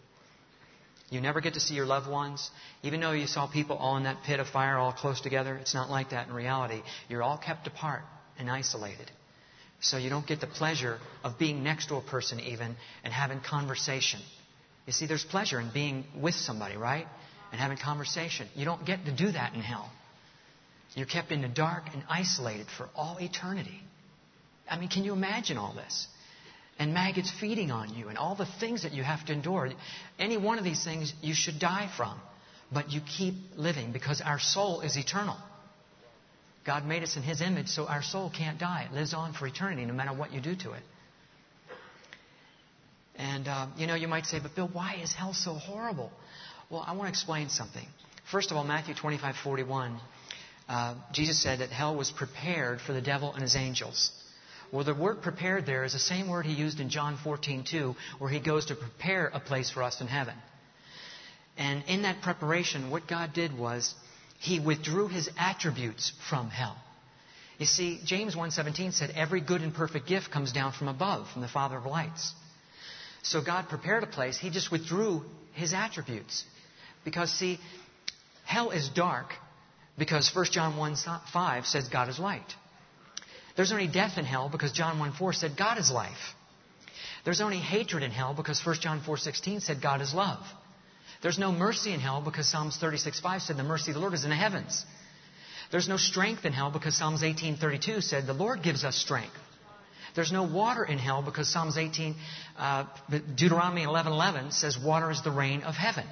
[1.10, 2.50] You never get to see your loved ones.
[2.82, 5.74] Even though you saw people all in that pit of fire all close together, it's
[5.74, 6.82] not like that in reality.
[7.08, 8.02] You're all kept apart
[8.38, 9.10] and isolated.
[9.80, 13.40] So you don't get the pleasure of being next to a person even and having
[13.40, 14.20] conversation.
[14.86, 17.06] You see, there's pleasure in being with somebody, right?
[17.54, 18.48] And having conversation.
[18.56, 19.88] You don't get to do that in hell.
[20.96, 23.80] You're kept in the dark and isolated for all eternity.
[24.68, 26.08] I mean, can you imagine all this?
[26.80, 29.70] And maggots feeding on you and all the things that you have to endure.
[30.18, 32.18] Any one of these things you should die from.
[32.72, 35.36] But you keep living because our soul is eternal.
[36.66, 38.88] God made us in His image, so our soul can't die.
[38.90, 40.82] It lives on for eternity no matter what you do to it.
[43.14, 46.10] And, uh, you know, you might say, but Bill, why is hell so horrible?
[46.70, 47.86] Well, I want to explain something.
[48.30, 49.98] First of all, Matthew 25 41,
[50.68, 54.10] uh, Jesus said that hell was prepared for the devil and his angels.
[54.72, 57.94] Well, the word prepared there is the same word he used in John 14 2,
[58.18, 60.34] where he goes to prepare a place for us in heaven.
[61.56, 63.94] And in that preparation, what God did was
[64.40, 66.76] he withdrew his attributes from hell.
[67.58, 71.42] You see, James 1:17 said every good and perfect gift comes down from above, from
[71.42, 72.32] the Father of lights.
[73.22, 76.44] So God prepared a place, he just withdrew his attributes.
[77.04, 77.58] Because, see,
[78.44, 79.26] hell is dark
[79.98, 80.96] because 1 John 1
[81.32, 82.54] 5 says God is light.
[83.56, 86.34] There's only death in hell because John 1 4 said God is life.
[87.24, 90.44] There's only hatred in hell because 1 John 4 16 said God is love.
[91.22, 94.14] There's no mercy in hell because Psalms 36 5 said the mercy of the Lord
[94.14, 94.84] is in the heavens.
[95.70, 99.36] There's no strength in hell because Psalms 18:32 said the Lord gives us strength.
[100.14, 102.14] There's no water in hell because Psalms 18,
[102.56, 102.84] uh,
[103.34, 106.06] Deuteronomy 11:11 says water is the rain of heaven.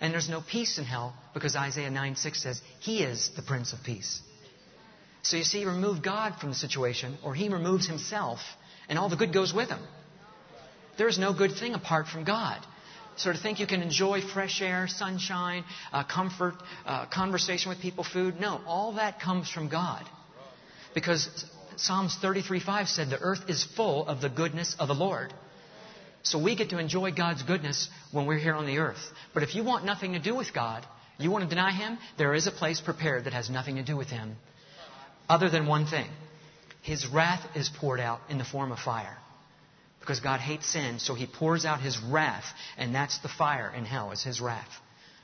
[0.00, 3.72] And there's no peace in hell because Isaiah 9 6 says, He is the Prince
[3.72, 4.20] of Peace.
[5.22, 8.40] So you see, remove God from the situation, or He removes Himself,
[8.88, 9.80] and all the good goes with Him.
[10.96, 12.64] There is no good thing apart from God.
[13.16, 16.54] So to think you can enjoy fresh air, sunshine, uh, comfort,
[16.86, 20.08] uh, conversation with people, food, no, all that comes from God.
[20.94, 21.44] Because
[21.76, 25.34] Psalms 33:5 said the earth is full of the goodness of the Lord.
[26.22, 29.00] So we get to enjoy God's goodness when we're here on the earth.
[29.34, 30.84] But if you want nothing to do with God,
[31.18, 33.96] you want to deny Him, there is a place prepared that has nothing to do
[33.96, 34.36] with Him
[35.28, 36.08] other than one thing.
[36.82, 39.16] His wrath is poured out in the form of fire.
[40.00, 42.44] Because God hates sin, so He pours out His wrath,
[42.76, 44.70] and that's the fire in hell, is His wrath.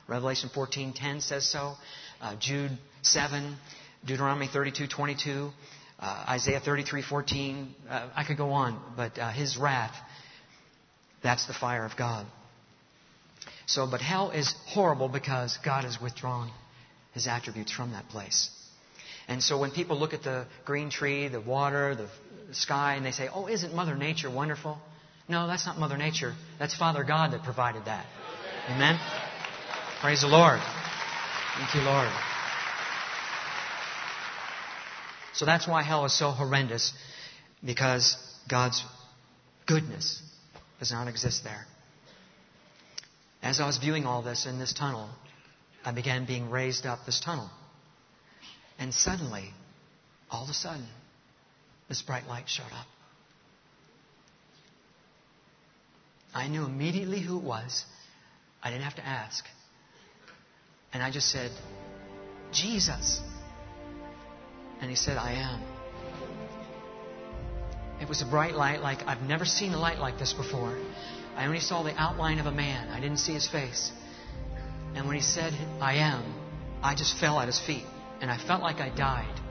[0.07, 1.73] Revelation 14:10 says so.
[2.21, 2.71] Uh, Jude
[3.01, 3.55] 7,
[4.05, 5.51] Deuteronomy 32, 22,
[5.99, 7.75] uh, Isaiah 33, 14.
[7.89, 9.95] Uh, I could go on, but uh, his wrath,
[11.25, 12.27] that's the fire of God.
[13.65, 16.51] So, but hell is horrible because God has withdrawn
[17.13, 18.51] his attributes from that place.
[19.27, 22.07] And so when people look at the green tree, the water, the
[22.53, 24.77] sky, and they say, Oh, isn't Mother Nature wonderful?
[25.27, 26.35] No, that's not Mother Nature.
[26.59, 28.05] That's Father God that provided that.
[28.69, 28.99] Amen?
[30.01, 30.59] Praise the Lord.
[31.57, 32.11] Thank you, Lord.
[35.33, 36.93] So that's why hell is so horrendous,
[37.63, 38.15] because
[38.47, 38.83] God's
[39.65, 40.21] goodness
[40.79, 41.65] does not exist there.
[43.41, 45.09] As I was viewing all this in this tunnel,
[45.83, 47.49] I began being raised up this tunnel.
[48.79, 49.53] And suddenly,
[50.31, 50.87] all of a sudden,
[51.87, 52.87] this bright light showed up.
[56.33, 57.85] I knew immediately who it was.
[58.61, 59.45] I didn't have to ask.
[60.91, 61.51] And I just said,
[62.51, 63.21] Jesus.
[64.81, 65.74] And he said, I am.
[68.01, 70.77] It was a bright light like I've never seen a light like this before.
[71.35, 72.89] I only saw the outline of a man.
[72.89, 73.91] I didn't see his face.
[74.95, 76.23] And when he said, I am,
[76.81, 77.85] I just fell at his feet.
[78.21, 79.41] And I felt like I died.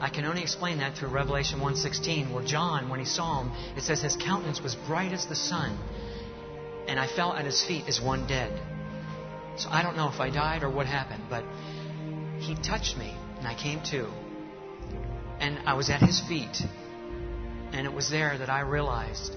[0.00, 3.82] I can only explain that through Revelation 1.16, where John, when he saw him, it
[3.82, 5.76] says his countenance was bright as the sun.
[6.86, 8.52] And I fell at his feet as one dead.
[9.56, 11.44] So I don't know if I died or what happened, but
[12.38, 14.08] he touched me, and I came to.
[15.40, 16.62] And I was at his feet.
[17.72, 19.34] And it was there that I realized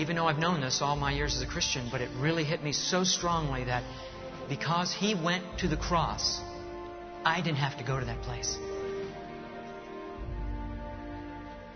[0.00, 2.62] even though I've known this all my years as a Christian, but it really hit
[2.62, 3.82] me so strongly that
[4.48, 6.40] because he went to the cross,
[7.24, 8.56] I didn't have to go to that place.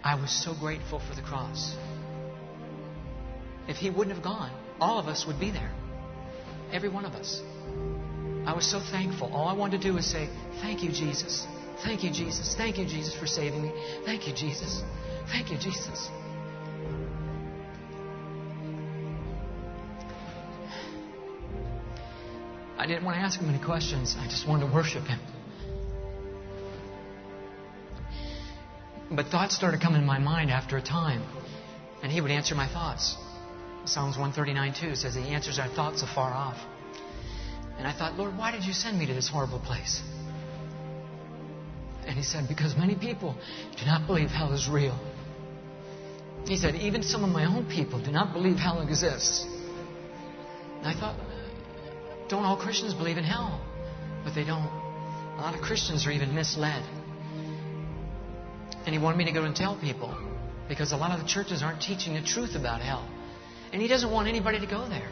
[0.03, 1.74] I was so grateful for the cross.
[3.68, 5.72] If he wouldn't have gone, all of us would be there.
[6.72, 7.42] Every one of us.
[8.47, 9.30] I was so thankful.
[9.34, 10.28] All I wanted to do was say,
[10.61, 11.47] Thank you, Jesus.
[11.82, 12.55] Thank you, Jesus.
[12.57, 13.72] Thank you, Jesus, for saving me.
[14.05, 14.82] Thank you, Jesus.
[15.31, 16.09] Thank you, Jesus.
[22.77, 24.16] I didn't want to ask him any questions.
[24.18, 25.18] I just wanted to worship him.
[29.11, 31.22] But thoughts started coming in my mind after a time,
[32.03, 33.16] and he would answer my thoughts.
[33.87, 36.59] Psalms 139:2 says he answers our thoughts afar off.
[37.79, 40.03] And I thought, Lord, why did you send me to this horrible place?
[42.07, 43.35] And he said, Because many people
[43.79, 44.99] do not believe hell is real.
[46.47, 49.47] He said, Even some of my own people do not believe hell exists.
[50.78, 51.16] And I thought,
[52.28, 53.61] don't all Christians believe in hell?
[54.24, 54.68] But they don't.
[55.36, 56.82] A lot of Christians are even misled.
[58.86, 60.14] And he wanted me to go and tell people
[60.68, 63.09] because a lot of the churches aren't teaching the truth about hell.
[63.72, 65.11] And he doesn't want anybody to go there.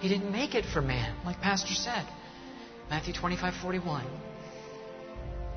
[0.00, 2.06] He didn't make it for man, like Pastor said.
[2.88, 4.06] Matthew 25 41.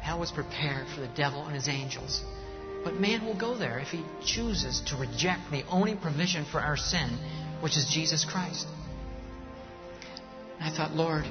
[0.01, 2.24] Hell was prepared for the devil and his angels.
[2.84, 6.78] But man will go there if he chooses to reject the only provision for our
[6.78, 7.10] sin,
[7.62, 8.68] which is Jesus Christ.
[10.60, 11.26] And I thought, Lord,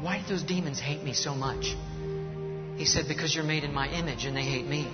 [0.00, 1.74] why do those demons hate me so much?
[2.76, 4.86] He said, Because you're made in my image and they hate me.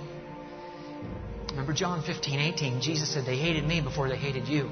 [1.49, 2.81] Remember John 15, 18?
[2.81, 4.69] Jesus said, They hated me before they hated you.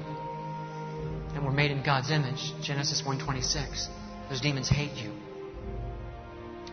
[1.34, 2.52] And we're made in God's image.
[2.62, 3.88] Genesis 1:26.
[4.28, 5.12] Those demons hate you.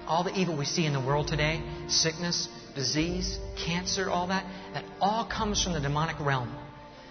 [0.10, 4.44] All the evil we see in the world today, sickness, disease, cancer, all that,
[4.74, 6.54] that all comes from the demonic realm.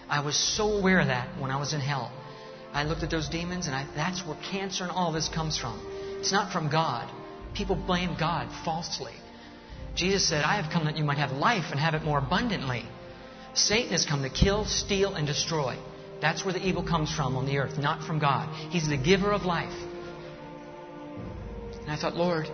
[0.09, 2.13] I was so aware of that when I was in hell.
[2.73, 5.81] I looked at those demons, and I, that's where cancer and all this comes from.
[6.19, 7.09] It's not from God.
[7.55, 9.15] People blame God falsely.
[9.95, 12.85] Jesus said, I have come that you might have life and have it more abundantly.
[13.55, 15.79] Satan has come to kill, steal, and destroy.
[16.21, 18.53] That's where the evil comes from on the earth, not from God.
[18.71, 19.75] He's the giver of life.
[21.83, 22.49] And I thought, Lord,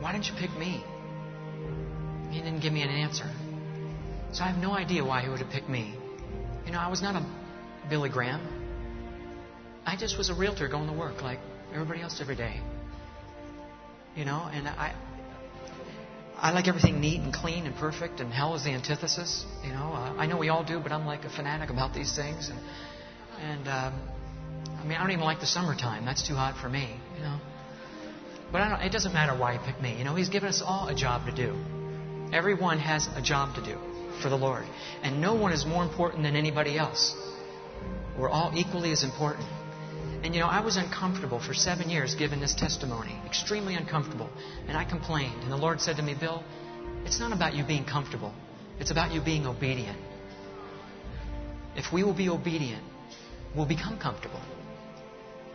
[0.00, 0.84] why didn't you pick me?
[2.30, 3.30] He didn't give me an answer.
[4.32, 5.94] So I have no idea why he would have picked me.
[6.66, 7.24] You know, I was not a
[7.88, 8.40] Billy Graham.
[9.86, 11.38] I just was a realtor going to work like
[11.72, 12.60] everybody else every day.
[14.14, 14.94] You know, and I
[16.36, 19.44] I like everything neat and clean and perfect, and hell is the antithesis.
[19.64, 22.14] You know, uh, I know we all do, but I'm like a fanatic about these
[22.14, 22.58] things, and
[23.40, 24.08] and um,
[24.78, 26.04] I mean I don't even like the summertime.
[26.04, 26.96] That's too hot for me.
[27.16, 27.38] You know,
[28.50, 29.96] but it doesn't matter why he picked me.
[29.98, 31.54] You know, he's given us all a job to do.
[32.32, 33.78] Everyone has a job to do
[34.22, 34.64] for the Lord,
[35.02, 37.14] and no one is more important than anybody else.
[38.18, 39.46] We're all equally as important.
[40.24, 44.28] And you know, I was uncomfortable for seven years giving this testimony, extremely uncomfortable.
[44.66, 45.42] And I complained.
[45.42, 46.42] And the Lord said to me, Bill,
[47.04, 48.34] it's not about you being comfortable,
[48.80, 49.98] it's about you being obedient.
[51.76, 52.82] If we will be obedient,
[53.54, 54.40] we'll become comfortable.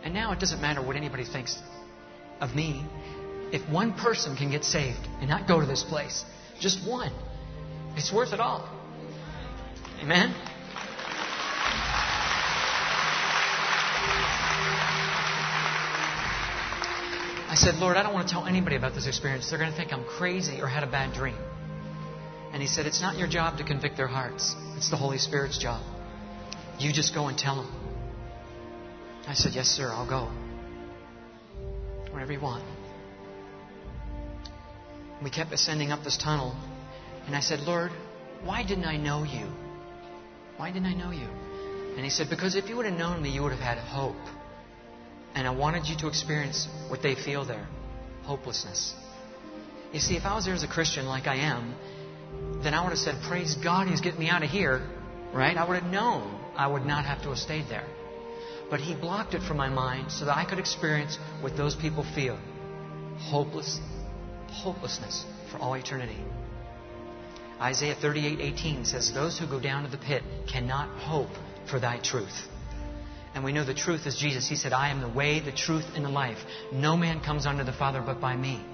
[0.02, 1.58] And now it doesn't matter what anybody thinks
[2.40, 2.84] of me.
[3.52, 6.24] if one person can get saved and not go to this place,
[6.58, 7.12] just one,
[7.96, 8.68] it's worth it all.
[10.02, 10.34] Amen?
[17.54, 19.48] I said, Lord, I don't want to tell anybody about this experience.
[19.48, 21.36] They're going to think I'm crazy or had a bad dream.
[22.52, 25.58] And he said, It's not your job to convict their hearts, it's the Holy Spirit's
[25.58, 25.80] job.
[26.80, 27.72] You just go and tell them.
[29.28, 30.32] I said, Yes, sir, I'll go.
[32.14, 32.64] Wherever you want.
[35.22, 36.54] We kept ascending up this tunnel.
[37.26, 37.90] And I said, Lord,
[38.44, 39.46] why didn't I know you?
[40.56, 41.26] Why didn't I know you?
[41.96, 44.16] And he said, Because if you would have known me, you would have had hope.
[45.34, 47.66] And I wanted you to experience what they feel there
[48.22, 48.94] hopelessness.
[49.92, 51.74] You see, if I was there as a Christian like I am,
[52.62, 54.86] then I would have said, Praise God, He's getting me out of here,
[55.32, 55.56] right?
[55.56, 57.86] I would have known I would not have to have stayed there.
[58.70, 62.04] But He blocked it from my mind so that I could experience what those people
[62.14, 62.38] feel
[63.18, 63.80] hopeless,
[64.48, 66.18] hopelessness for all eternity.
[67.60, 71.30] Isaiah 38:18 says, "Those who go down to the pit cannot hope
[71.66, 72.48] for thy truth."
[73.34, 74.48] And we know the truth is Jesus.
[74.48, 76.38] He said, I am the way, the truth, and the life.
[76.72, 78.64] No man comes unto the Father but by me.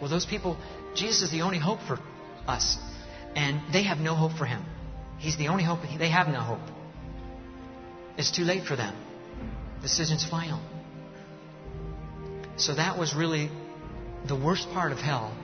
[0.00, 0.56] Well, those people,
[0.94, 2.00] Jesus is the only hope for
[2.46, 2.78] us.
[3.36, 4.64] And they have no hope for him.
[5.18, 5.80] He's the only hope.
[5.98, 6.66] They have no hope.
[8.16, 8.94] It's too late for them.
[9.82, 10.60] Decision's final.
[12.56, 13.50] So that was really
[14.26, 15.34] the worst part of hell,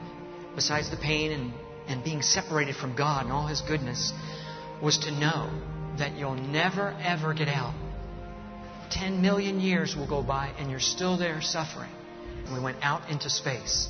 [0.54, 1.52] besides the pain and,
[1.88, 4.12] and being separated from God and all His goodness,
[4.82, 5.50] was to know
[5.98, 7.74] that you'll never, ever get out
[8.90, 11.90] 10 million years will go by and you're still there suffering.
[12.44, 13.88] And we went out into space,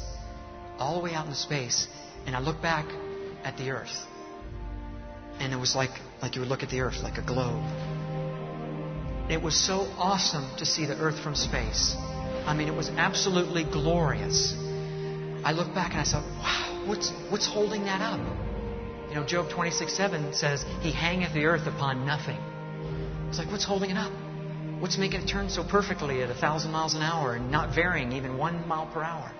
[0.78, 1.86] all the way out into space,
[2.26, 2.86] and I looked back
[3.44, 4.06] at the earth.
[5.38, 5.90] And it was like,
[6.22, 7.62] like you would look at the earth, like a globe.
[9.28, 11.96] It was so awesome to see the earth from space.
[12.46, 14.54] I mean, it was absolutely glorious.
[15.42, 18.20] I looked back and I thought, wow, what's, what's holding that up?
[19.08, 22.38] You know, Job 26 7 says, He hangeth the earth upon nothing.
[23.28, 24.12] It's like, what's holding it up?
[24.78, 28.12] What's making it turn so perfectly at a thousand miles an hour and not varying
[28.12, 29.32] even one mile per hour?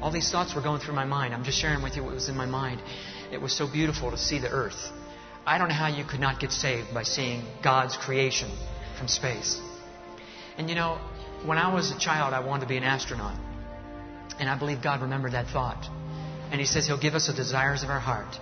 [0.00, 1.34] All these thoughts were going through my mind.
[1.34, 2.80] I'm just sharing with you what was in my mind.
[3.32, 4.92] It was so beautiful to see the earth.
[5.44, 8.50] I don't know how you could not get saved by seeing God's creation
[8.98, 9.60] from space.
[10.56, 10.98] And you know,
[11.44, 13.38] when I was a child, I wanted to be an astronaut.
[14.38, 15.88] And I believe God remembered that thought.
[16.50, 18.36] And He says He'll give us the desires of our heart.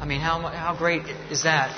[0.00, 1.72] I mean, how, how great is that?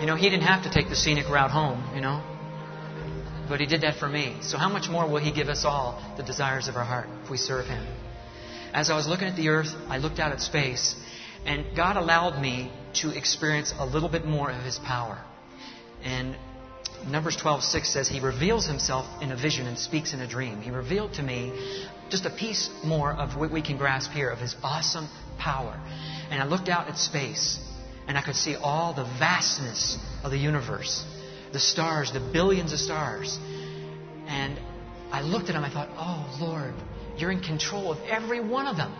[0.00, 2.20] You know, he didn't have to take the scenic route home, you know.
[3.48, 4.36] But he did that for me.
[4.42, 7.30] So how much more will he give us all the desires of our heart if
[7.30, 7.86] we serve him?
[8.72, 10.94] As I was looking at the earth, I looked out at space,
[11.44, 15.18] and God allowed me to experience a little bit more of his power.
[16.02, 16.36] And
[17.06, 20.62] Numbers 12:6 says he reveals himself in a vision and speaks in a dream.
[20.62, 21.52] He revealed to me
[22.08, 25.08] just a piece more of what we can grasp here of his awesome
[25.38, 25.78] power.
[26.30, 27.58] And I looked out at space
[28.06, 31.04] and I could see all the vastness of the universe,
[31.52, 33.38] the stars, the billions of stars.
[34.28, 34.58] And
[35.12, 36.74] I looked at them, I thought, oh, Lord,
[37.18, 38.92] you're in control of every one of them.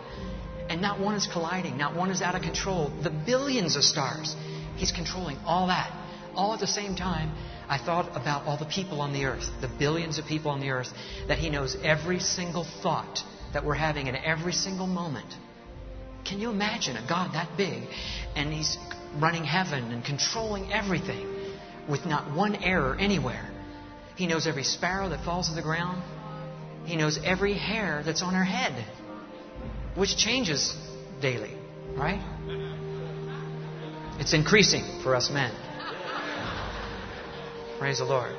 [0.69, 2.93] And not one is colliding, not one is out of control.
[3.03, 4.37] The billions of stars,
[4.77, 5.91] He's controlling all that.
[6.35, 7.33] All at the same time,
[7.69, 10.71] I thought about all the people on the earth, the billions of people on the
[10.71, 10.93] earth,
[11.29, 13.23] that He knows every single thought
[13.55, 15.35] that we're having in every single moment.
[16.25, 17.83] Can you imagine a God that big
[18.37, 18.77] and He's
[19.19, 21.27] running heaven and controlling everything
[21.89, 23.52] with not one error anywhere?
[24.17, 26.03] He knows every sparrow that falls to the ground.
[26.85, 28.85] He knows every hair that's on our head,
[29.95, 30.75] which changes
[31.21, 31.57] daily,
[31.95, 32.21] right?
[34.19, 35.55] It's increasing for us men.
[37.79, 38.37] Praise the Lord.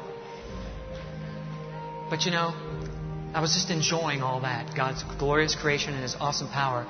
[2.09, 2.53] But you know,
[3.34, 6.86] I was just enjoying all that God's glorious creation and His awesome power.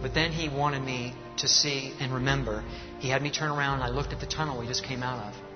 [0.00, 2.64] But then he wanted me to see and remember.
[3.00, 5.26] He had me turn around and I looked at the tunnel we just came out
[5.26, 5.47] of.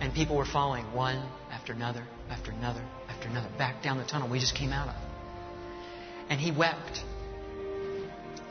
[0.00, 4.28] And people were falling one after another, after another, after another, back down the tunnel
[4.28, 4.94] we just came out of.
[6.30, 7.02] And he wept.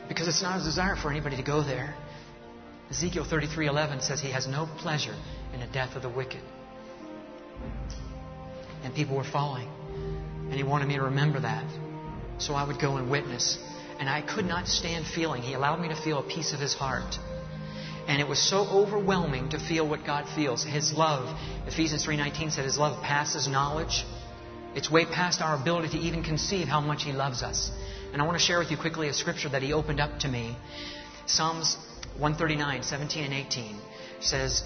[0.08, 1.94] Because it's not his desire for anybody to go there.
[2.90, 5.14] Ezekiel 33:11 says he has no pleasure
[5.52, 6.42] in the death of the wicked.
[8.82, 9.68] And people were falling.
[10.50, 11.64] And he wanted me to remember that.
[12.38, 13.58] So I would go and witness
[13.98, 15.42] and I could not stand feeling.
[15.42, 17.18] He allowed me to feel a piece of His heart.
[18.08, 20.64] And it was so overwhelming to feel what God feels.
[20.64, 24.06] His love, Ephesians 3.19 said, His love passes knowledge.
[24.74, 27.70] It's way past our ability to even conceive how much He loves us.
[28.14, 30.28] And I want to share with you quickly a scripture that He opened up to
[30.28, 30.56] me.
[31.26, 31.76] Psalms
[32.16, 33.76] 139, 17 and 18
[34.20, 34.62] says,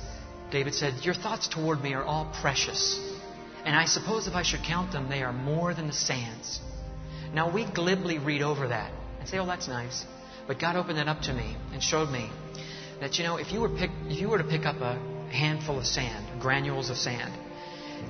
[0.52, 3.00] David said, Your thoughts toward me are all precious.
[3.64, 6.60] And I suppose if I should count them, they are more than the sands.
[7.34, 10.04] Now we glibly read over that and say, Oh, that's nice.
[10.46, 12.30] But God opened it up to me and showed me
[13.02, 14.94] that, you know, if you were, pick, if you were to pick up a
[15.30, 17.32] handful of sand, granules of sand,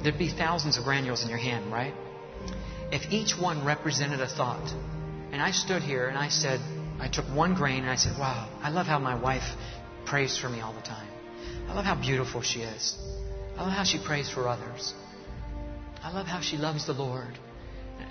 [0.02, 1.94] there'd be thousands of granules in your hand, right?
[2.90, 4.70] If each one represented a thought,
[5.32, 6.60] and I stood here and I said,
[7.00, 9.56] I took one grain and I said, Wow, I love how my wife
[10.04, 11.08] prays for me all the time.
[11.68, 12.96] I love how beautiful she is.
[13.56, 14.92] I love how she prays for others.
[16.02, 17.38] I love how she loves the Lord.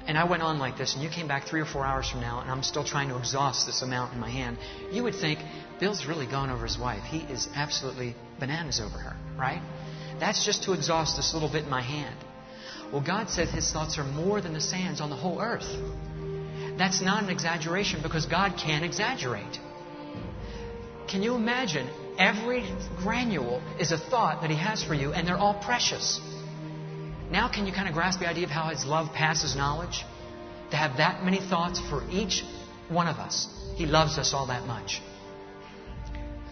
[0.07, 2.21] And I went on like this, and you came back three or four hours from
[2.21, 4.57] now, and I'm still trying to exhaust this amount in my hand.
[4.91, 5.39] You would think,
[5.79, 7.03] Bill's really gone over his wife.
[7.03, 9.61] He is absolutely bananas over her, right?
[10.19, 12.15] That's just to exhaust this little bit in my hand.
[12.91, 15.67] Well, God said his thoughts are more than the sands on the whole earth.
[16.77, 19.59] That's not an exaggeration because God can exaggerate.
[21.07, 21.89] Can you imagine?
[22.17, 22.63] Every
[22.97, 26.19] granule is a thought that He has for you, and they're all precious.
[27.31, 30.03] Now, can you kind of grasp the idea of how His love passes knowledge?
[30.71, 32.43] To have that many thoughts for each
[32.89, 33.47] one of us.
[33.75, 35.01] He loves us all that much.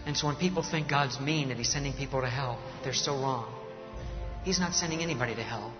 [0.06, 3.12] And so when people think God's mean, that He's sending people to hell, they're so
[3.12, 3.52] wrong.
[4.42, 5.72] He's not sending anybody to hell.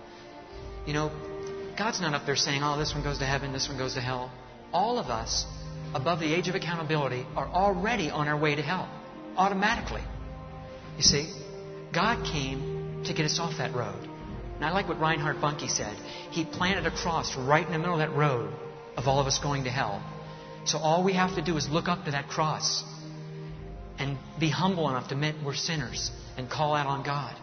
[0.86, 1.10] You know,
[1.78, 4.02] God's not up there saying, oh, this one goes to heaven, this one goes to
[4.02, 4.30] hell.
[4.70, 5.46] All of us,
[5.94, 8.86] above the age of accountability, are already on our way to hell.
[9.36, 10.02] Automatically.
[10.98, 11.32] You see?
[11.90, 14.09] God came to get us off that road.
[14.60, 15.96] And I like what Reinhard Bonnke said.
[16.30, 18.52] He planted a cross right in the middle of that road
[18.94, 20.04] of all of us going to hell.
[20.66, 22.84] So all we have to do is look up to that cross
[23.98, 27.34] and be humble enough to admit we're sinners and call out on God.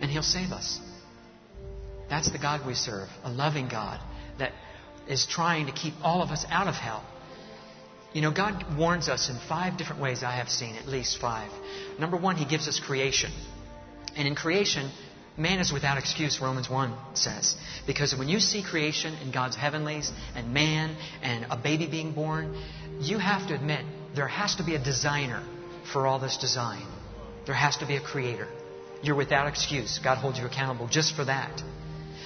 [0.00, 0.78] And He'll save us.
[2.08, 3.98] That's the God we serve, a loving God
[4.38, 4.52] that
[5.08, 7.04] is trying to keep all of us out of hell.
[8.12, 11.50] You know, God warns us in five different ways I have seen, at least five.
[11.98, 13.32] Number one, He gives us creation.
[14.14, 14.92] And in creation,
[15.36, 17.54] man is without excuse, Romans 1 says.
[17.86, 22.56] Because when you see creation and God's heavenlies and man and a baby being born,
[23.00, 25.42] you have to admit there has to be a designer
[25.92, 26.86] for all this design.
[27.46, 28.48] There has to be a creator.
[29.02, 29.98] You're without excuse.
[30.02, 31.62] God holds you accountable just for that.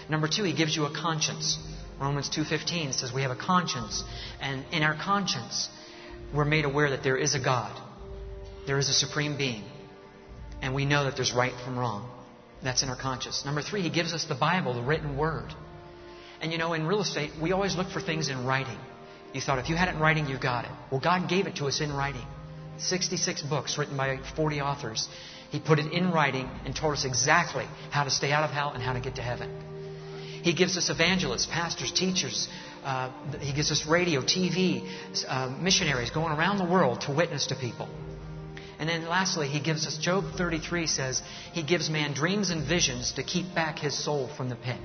[0.08, 1.58] Number two, He gives you a conscience.
[2.00, 4.04] Romans 2.15 says we have a conscience.
[4.40, 5.68] And in our conscience,
[6.32, 7.76] we're made aware that there is a God.
[8.66, 9.64] There is a supreme being.
[10.62, 12.08] And we know that there's right from wrong.
[12.62, 13.44] That's in our conscience.
[13.44, 15.54] Number three, He gives us the Bible, the written word.
[16.40, 18.78] And you know, in real estate, we always look for things in writing.
[19.32, 20.70] You thought if you had it in writing, you got it.
[20.90, 22.26] Well, God gave it to us in writing.
[22.78, 25.08] 66 books written by 40 authors.
[25.50, 28.70] He put it in writing and told us exactly how to stay out of hell
[28.72, 29.50] and how to get to heaven.
[30.42, 32.48] He gives us evangelists, pastors, teachers.
[32.84, 34.88] Uh, he gives us radio, TV,
[35.26, 37.88] uh, missionaries going around the world to witness to people.
[38.78, 41.22] And then lastly, he gives us, Job 33 says,
[41.52, 44.78] he gives man dreams and visions to keep back his soul from the pit.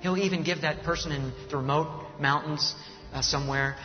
[0.00, 1.88] He'll even give that person in the remote
[2.20, 2.76] mountains
[3.12, 3.76] uh, somewhere,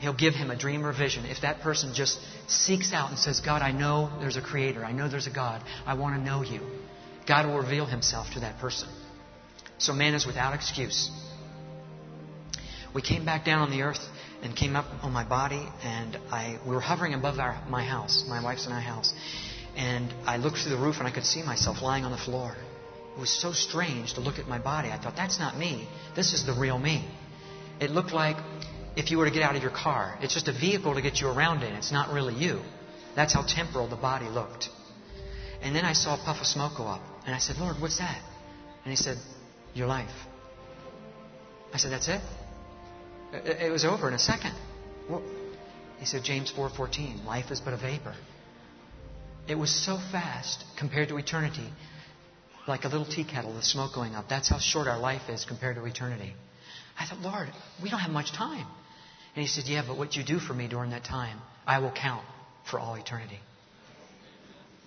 [0.00, 1.24] he'll give him a dream or vision.
[1.24, 4.84] If that person just seeks out and says, God, I know there's a creator.
[4.84, 5.62] I know there's a God.
[5.86, 6.60] I want to know you.
[7.26, 8.88] God will reveal himself to that person.
[9.78, 11.10] So man is without excuse.
[12.94, 14.00] We came back down on the earth
[14.44, 18.24] and came up on my body, and I we were hovering above our, my house,
[18.28, 19.12] my wife's and I house,
[19.74, 22.54] and I looked through the roof and I could see myself lying on the floor.
[23.16, 24.90] It was so strange to look at my body.
[24.90, 25.88] I thought, that's not me.
[26.14, 27.08] This is the real me.
[27.80, 28.36] It looked like
[28.96, 31.20] if you were to get out of your car, it's just a vehicle to get
[31.20, 31.72] you around in.
[31.74, 32.60] It's not really you.
[33.16, 34.68] That's how temporal the body looked.
[35.62, 37.98] And then I saw a puff of smoke go up, and I said, Lord, what's
[37.98, 38.20] that?
[38.84, 39.16] And he said,
[39.74, 40.14] your life.
[41.72, 42.20] I said, That's it?
[43.34, 44.54] It was over in a second.
[45.10, 45.22] Well,
[45.98, 48.14] he said, James 4.14, life is but a vapor.
[49.48, 51.68] It was so fast compared to eternity,
[52.68, 54.28] like a little tea kettle, the smoke going up.
[54.28, 56.32] That's how short our life is compared to eternity.
[56.98, 57.48] I thought, Lord,
[57.82, 58.66] we don't have much time.
[59.34, 61.92] And he said, Yeah, but what you do for me during that time, I will
[61.92, 62.24] count
[62.70, 63.40] for all eternity.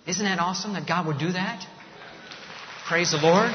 [0.06, 1.66] Isn't that awesome that God would do that?
[2.88, 3.50] Praise the Lord.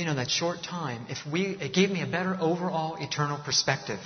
[0.00, 4.00] You know, that short time, if we, it gave me a better overall eternal perspective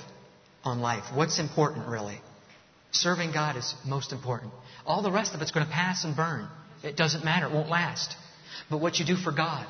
[0.64, 1.04] on life.
[1.14, 2.20] What's important, really?
[2.90, 4.52] Serving God is most important.
[4.84, 6.48] All the rest of it's going to pass and burn.
[6.82, 7.46] It doesn't matter.
[7.46, 8.16] It won't last.
[8.68, 9.68] But what you do for God,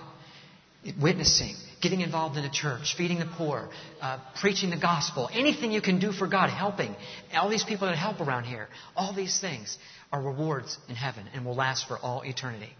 [0.99, 3.68] witnessing, getting involved in a church, feeding the poor,
[4.01, 6.97] uh, preaching the gospel, anything you can do for God, helping,
[7.35, 9.77] all these people that help around here, all these things
[10.11, 12.70] are rewards in heaven and will last for all eternity.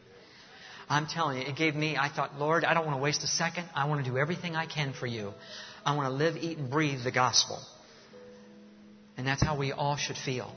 [0.89, 3.27] I'm telling you, it gave me, I thought, Lord, I don't want to waste a
[3.27, 3.69] second.
[3.75, 5.33] I want to do everything I can for you.
[5.85, 7.59] I want to live, eat, and breathe the gospel.
[9.17, 10.55] And that's how we all should feel.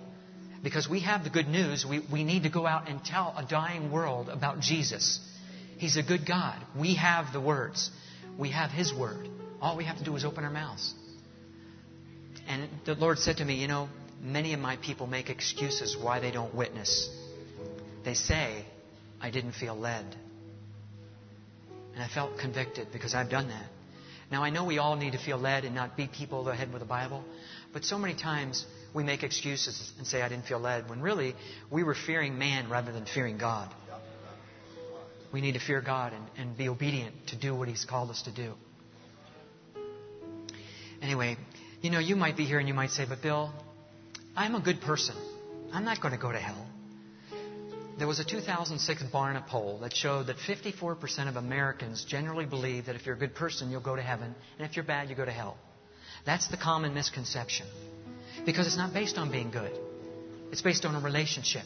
[0.63, 3.45] Because we have the good news, we, we need to go out and tell a
[3.45, 5.19] dying world about Jesus.
[5.78, 6.55] He's a good God.
[6.78, 7.91] We have the words.
[8.38, 9.30] We have His word.
[9.61, 10.93] All we have to do is open our mouths.
[12.47, 13.89] And the Lord said to me, You know,
[14.21, 17.09] many of my people make excuses why they don't witness.
[18.03, 18.65] They say,
[19.22, 20.05] I didn't feel led.
[21.93, 23.65] And I felt convicted because I've done that.
[24.30, 26.55] Now, I know we all need to feel led and not beat people over the
[26.55, 27.24] head with the Bible,
[27.72, 31.34] but so many times we make excuses and say, I didn't feel led, when really
[31.72, 33.74] we were fearing man rather than fearing God.
[35.32, 38.24] We need to fear God and, and be obedient to do what He's called us
[38.24, 38.53] to do.
[41.01, 41.38] Anyway,
[41.82, 43.53] you know, you might be here and you might say, but Bill,
[44.36, 45.15] I'm a good person.
[45.72, 46.66] I'm not going to go to hell.
[47.97, 52.95] There was a 2006 Barna poll that showed that 54% of Americans generally believe that
[52.95, 55.25] if you're a good person, you'll go to heaven, and if you're bad, you go
[55.25, 55.57] to hell.
[56.23, 57.65] That's the common misconception.
[58.45, 59.71] Because it's not based on being good,
[60.51, 61.63] it's based on a relationship.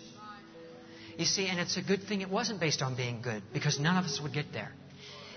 [1.17, 3.97] You see, and it's a good thing it wasn't based on being good, because none
[3.97, 4.71] of us would get there.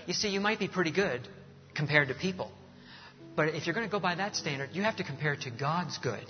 [0.07, 1.27] You see, you might be pretty good
[1.75, 2.51] compared to people,
[3.35, 5.51] but if you're going to go by that standard, you have to compare it to
[5.51, 6.23] God's good.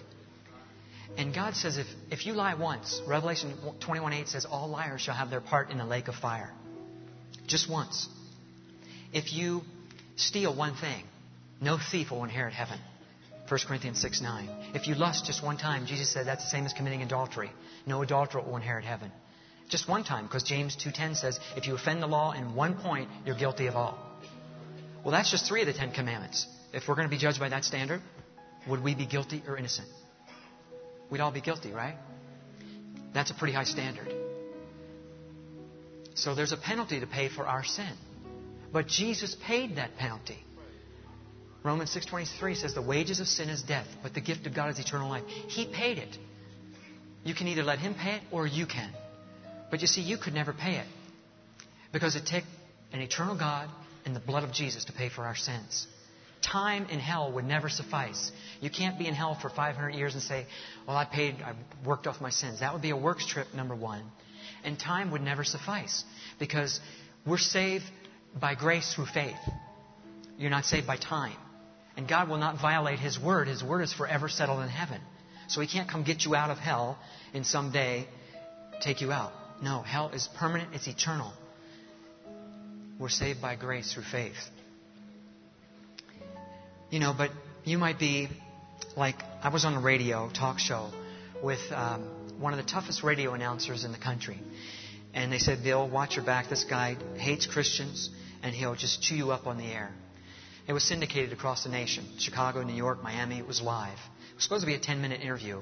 [1.17, 5.15] And God says if, if you lie once, Revelation 21 8 says, all liars shall
[5.15, 6.51] have their part in the lake of fire.
[7.47, 8.09] Just once.
[9.13, 9.61] If you
[10.17, 11.03] steal one thing,
[11.61, 12.79] no thief will inherit heaven.
[13.47, 14.49] 1 Corinthians 6 9.
[14.73, 17.51] If you lust just one time, Jesus said that's the same as committing adultery.
[17.85, 19.11] No adulterer will inherit heaven.
[19.69, 23.09] Just one time, because James 2.10 says, if you offend the law in one point,
[23.25, 23.97] you're guilty of all.
[25.03, 26.47] Well, that's just three of the Ten Commandments.
[26.73, 28.01] If we're going to be judged by that standard,
[28.67, 29.87] would we be guilty or innocent?
[31.09, 31.95] We'd all be guilty, right?
[33.13, 34.13] That's a pretty high standard.
[36.15, 37.91] So there's a penalty to pay for our sin.
[38.71, 40.43] But Jesus paid that penalty.
[41.63, 44.79] Romans 6:23 says the wages of sin is death, but the gift of God is
[44.79, 45.25] eternal life.
[45.27, 46.17] He paid it.
[47.23, 48.91] You can either let him pay it or you can.
[49.71, 50.85] But you see, you could never pay it.
[51.91, 52.43] Because it took
[52.93, 53.69] an eternal God
[54.05, 55.87] and the blood of Jesus to pay for our sins.
[56.41, 58.31] Time in hell would never suffice.
[58.61, 60.45] You can't be in hell for 500 years and say,
[60.87, 61.53] Well, I paid, I
[61.85, 62.59] worked off my sins.
[62.59, 64.03] That would be a works trip, number one.
[64.63, 66.03] And time would never suffice
[66.39, 66.79] because
[67.25, 67.85] we're saved
[68.39, 69.35] by grace through faith.
[70.37, 71.37] You're not saved by time.
[71.97, 73.47] And God will not violate His word.
[73.47, 75.01] His word is forever settled in heaven.
[75.47, 76.97] So He can't come get you out of hell
[77.33, 78.07] and someday
[78.81, 79.31] take you out.
[79.61, 81.31] No, hell is permanent, it's eternal.
[82.99, 84.35] We're saved by grace through faith.
[86.89, 87.31] You know, but
[87.63, 88.29] you might be
[88.95, 90.91] like, I was on a radio talk show
[91.43, 92.03] with um,
[92.39, 94.39] one of the toughest radio announcers in the country.
[95.13, 96.49] And they said, Bill, watch your back.
[96.49, 98.09] This guy hates Christians,
[98.43, 99.91] and he'll just chew you up on the air.
[100.67, 103.39] It was syndicated across the nation Chicago, New York, Miami.
[103.39, 103.97] It was live.
[104.31, 105.61] It was supposed to be a 10 minute interview.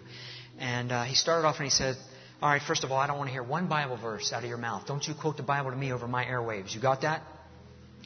[0.59, 1.95] And uh, he started off and he said,
[2.41, 4.49] All right, first of all, I don't want to hear one Bible verse out of
[4.49, 4.85] your mouth.
[4.85, 6.73] Don't you quote the Bible to me over my airwaves.
[6.73, 7.21] You got that?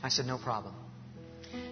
[0.03, 0.73] I said, No problem.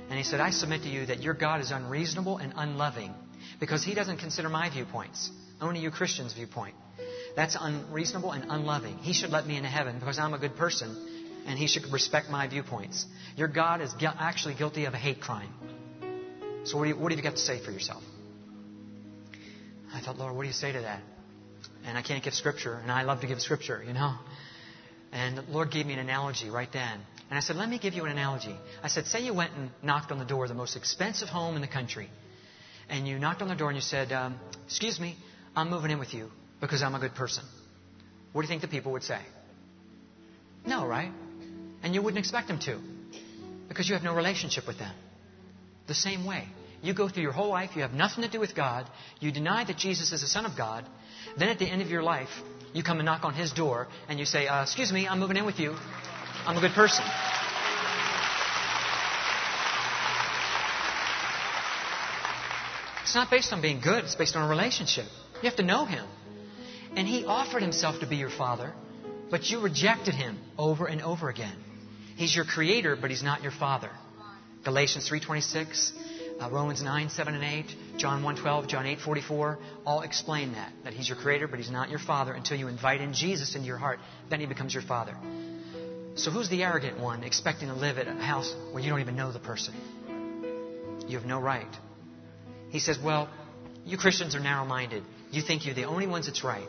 [0.10, 3.14] And he said, I submit to you that your God is unreasonable and unloving
[3.60, 5.32] because he doesn't consider my viewpoints,
[5.62, 6.76] only you Christians' viewpoint.
[7.36, 8.97] That's unreasonable and unloving.
[8.99, 12.30] He should let me into heaven because I'm a good person and he should respect
[12.30, 13.06] my viewpoints.
[13.36, 15.49] Your God is gu- actually guilty of a hate crime.
[16.64, 18.03] So, what, do you, what have you got to say for yourself?
[19.93, 21.01] I thought, Lord, what do you say to that?
[21.86, 24.16] And I can't give scripture, and I love to give scripture, you know.
[25.12, 26.99] And the Lord gave me an analogy right then.
[27.36, 28.55] And I said, let me give you an analogy.
[28.81, 31.55] I said, say you went and knocked on the door of the most expensive home
[31.57, 32.09] in the country.
[32.88, 35.17] And you knocked on the door and you said, um, excuse me,
[35.53, 36.31] I'm moving in with you
[36.61, 37.43] because I'm a good person.
[38.31, 39.19] What do you think the people would say?
[40.65, 41.11] No, right?
[41.83, 42.79] And you wouldn't expect them to
[43.67, 44.95] because you have no relationship with them.
[45.88, 46.47] The same way.
[46.81, 49.65] You go through your whole life, you have nothing to do with God, you deny
[49.65, 50.86] that Jesus is the Son of God,
[51.38, 52.29] then at the end of your life,
[52.71, 55.36] you come and knock on His door and you say, uh, Excuse me, I'm moving
[55.36, 55.75] in with you.
[56.48, 57.04] I'm a good person.
[63.02, 65.06] It's not based on being good, it's based on a relationship.
[65.41, 66.06] You have to know Him.
[66.96, 68.74] And He offered Himself to be your Father,
[69.32, 71.56] but you rejected Him over and over again.
[72.16, 73.89] He's your Creator, but He's not your Father.
[74.64, 75.91] Galatians 3.26,
[76.41, 77.66] uh, Romans 9, 7 and 8,
[77.98, 80.72] John 1.12, John 8.44, all explain that.
[80.84, 83.66] That He's your Creator, but He's not your Father until you invite in Jesus into
[83.66, 84.00] your heart.
[84.30, 85.16] Then He becomes your Father.
[86.16, 89.18] So who's the arrogant one expecting to live at a house where you don't even
[89.18, 89.74] know the person?
[91.07, 91.68] You have no right.
[92.70, 93.30] He says, Well,
[93.86, 95.03] you Christians are narrow minded.
[95.32, 96.68] You think you're the only ones that's right.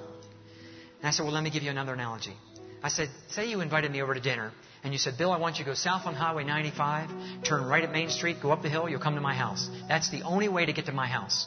[0.99, 2.35] And I said, Well, let me give you another analogy.
[2.83, 5.59] I said, Say you invited me over to dinner, and you said, Bill, I want
[5.59, 8.69] you to go south on Highway 95, turn right at Main Street, go up the
[8.69, 9.71] hill, you'll come to my house.
[9.89, 11.47] That's the only way to get to my house.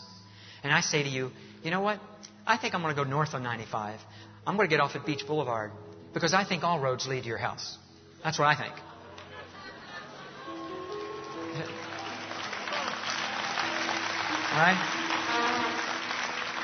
[0.63, 1.31] And I say to you,
[1.63, 1.99] You know what?
[2.47, 3.99] I think I'm going to go north on 95.
[4.47, 5.71] I'm going to get off at Beach Boulevard
[6.13, 7.77] because I think all roads lead to your house.
[8.23, 8.73] That's what I think.
[14.51, 14.77] Right?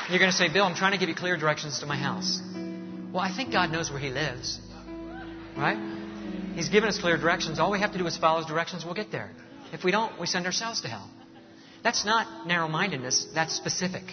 [0.10, 2.42] You're going to say, Bill, I'm trying to give you clear directions to my house.
[3.14, 4.60] Well, I think God knows where He lives.
[5.58, 5.78] Right?
[6.56, 7.60] He's given us clear directions.
[7.60, 8.84] All we have to do is follow His directions.
[8.84, 9.32] We'll get there.
[9.72, 11.10] If we don't, we send ourselves to hell.
[11.84, 14.04] That's not narrow mindedness, that's specific.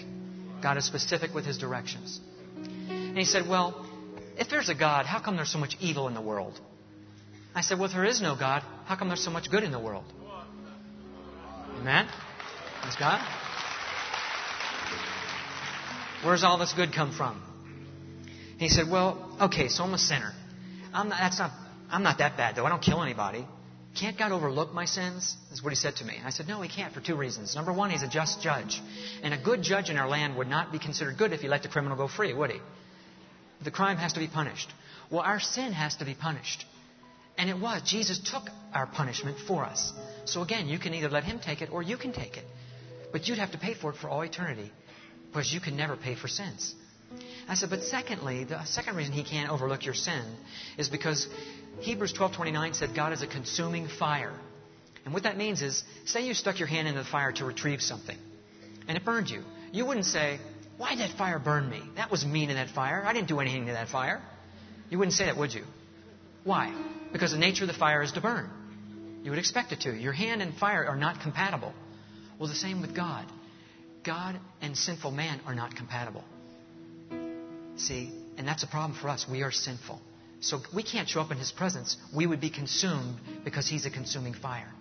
[0.62, 2.20] God is specific with His directions.
[2.88, 3.86] And he said, Well,
[4.38, 6.60] if there's a God, how come there's so much evil in the world?
[7.54, 9.72] I said, Well, if there is no God, how come there's so much good in
[9.72, 10.04] the world?
[11.78, 12.08] Amen?
[12.80, 13.20] Praise God.
[16.24, 17.42] Where's all this good come from?
[18.58, 20.32] He said, Well, okay, so I'm a sinner.
[20.94, 21.50] I'm not, that's not,
[21.90, 22.64] I'm not that bad, though.
[22.64, 23.46] I don't kill anybody.
[23.98, 25.36] Can't God overlook my sins?
[25.52, 26.18] Is what he said to me.
[26.24, 27.54] I said, No, he can't for two reasons.
[27.54, 28.80] Number one, he's a just judge.
[29.22, 31.62] And a good judge in our land would not be considered good if he let
[31.62, 32.60] the criminal go free, would he?
[33.64, 34.72] The crime has to be punished.
[35.10, 36.64] Well, our sin has to be punished.
[37.38, 37.82] And it was.
[37.82, 39.92] Jesus took our punishment for us.
[40.24, 42.44] So again, you can either let him take it or you can take it.
[43.12, 44.70] But you'd have to pay for it for all eternity
[45.28, 46.74] because you can never pay for sins.
[47.48, 50.22] I said, but secondly, the second reason he can't overlook your sin
[50.78, 51.28] is because
[51.80, 54.32] Hebrews 12:29 said God is a consuming fire.
[55.04, 57.82] And what that means is, say you stuck your hand into the fire to retrieve
[57.82, 58.16] something,
[58.86, 59.42] and it burned you.
[59.72, 60.38] You wouldn't say,
[60.76, 61.82] "Why did that fire burn me?
[61.96, 63.04] That was mean in that fire.
[63.04, 64.22] I didn't do anything to that fire."
[64.90, 65.64] You wouldn't say that, would you?
[66.44, 66.72] Why?
[67.12, 68.50] Because the nature of the fire is to burn.
[69.22, 69.94] You would expect it to.
[69.94, 71.72] Your hand and fire are not compatible.
[72.38, 73.26] Well, the same with God.
[74.02, 76.24] God and sinful man are not compatible.
[77.76, 78.12] See?
[78.36, 79.26] And that's a problem for us.
[79.30, 80.00] We are sinful.
[80.40, 81.96] So we can't show up in his presence.
[82.14, 84.72] We would be consumed because he's a consuming fire.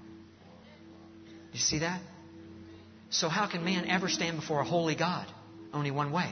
[1.53, 2.01] You see that?
[3.09, 5.27] So how can man ever stand before a holy God?
[5.73, 6.29] Only one way.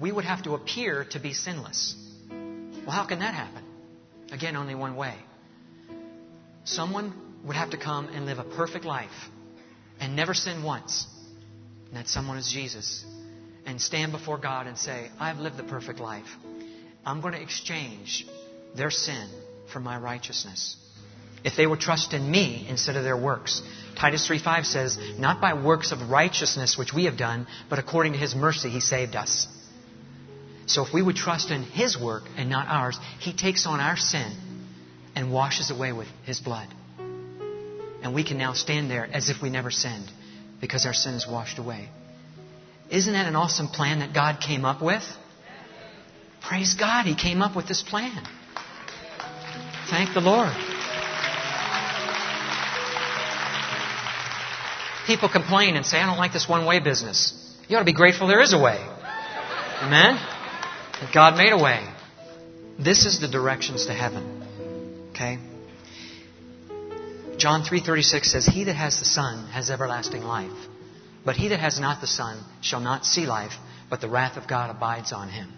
[0.00, 1.94] We would have to appear to be sinless.
[2.28, 3.62] Well, how can that happen?
[4.32, 5.14] Again, only one way.
[6.66, 7.14] Someone
[7.44, 9.30] would have to come and live a perfect life
[10.00, 11.06] and never sin once.
[11.86, 13.04] And that someone is Jesus.
[13.64, 16.26] And stand before God and say, I've lived the perfect life.
[17.04, 18.26] I'm going to exchange
[18.74, 19.28] their sin
[19.72, 20.76] for my righteousness.
[21.44, 23.62] If they would trust in me instead of their works.
[23.94, 28.18] Titus 3:5 says, "Not by works of righteousness which we have done, but according to
[28.18, 29.46] his mercy he saved us."
[30.66, 33.96] So if we would trust in his work and not ours, he takes on our
[33.96, 34.32] sin
[35.16, 36.68] and washes away with his blood.
[38.02, 40.08] And we can now stand there as if we never sinned
[40.60, 41.88] because our sin is washed away.
[42.90, 45.02] Isn't that an awesome plan that God came up with?
[46.42, 48.22] Praise God, he came up with this plan.
[49.90, 50.52] Thank the Lord.
[55.06, 57.32] People complain and say, I don't like this one way business.
[57.68, 58.78] You ought to be grateful there is a way.
[59.80, 60.20] Amen?
[61.12, 61.84] God made a way.
[62.78, 64.45] This is the directions to heaven.
[65.16, 65.38] Okay?
[67.38, 70.68] John 3:36 says, "He that has the Son has everlasting life,
[71.24, 73.56] but he that has not the Son shall not see life,
[73.88, 75.52] but the wrath of God abides on him."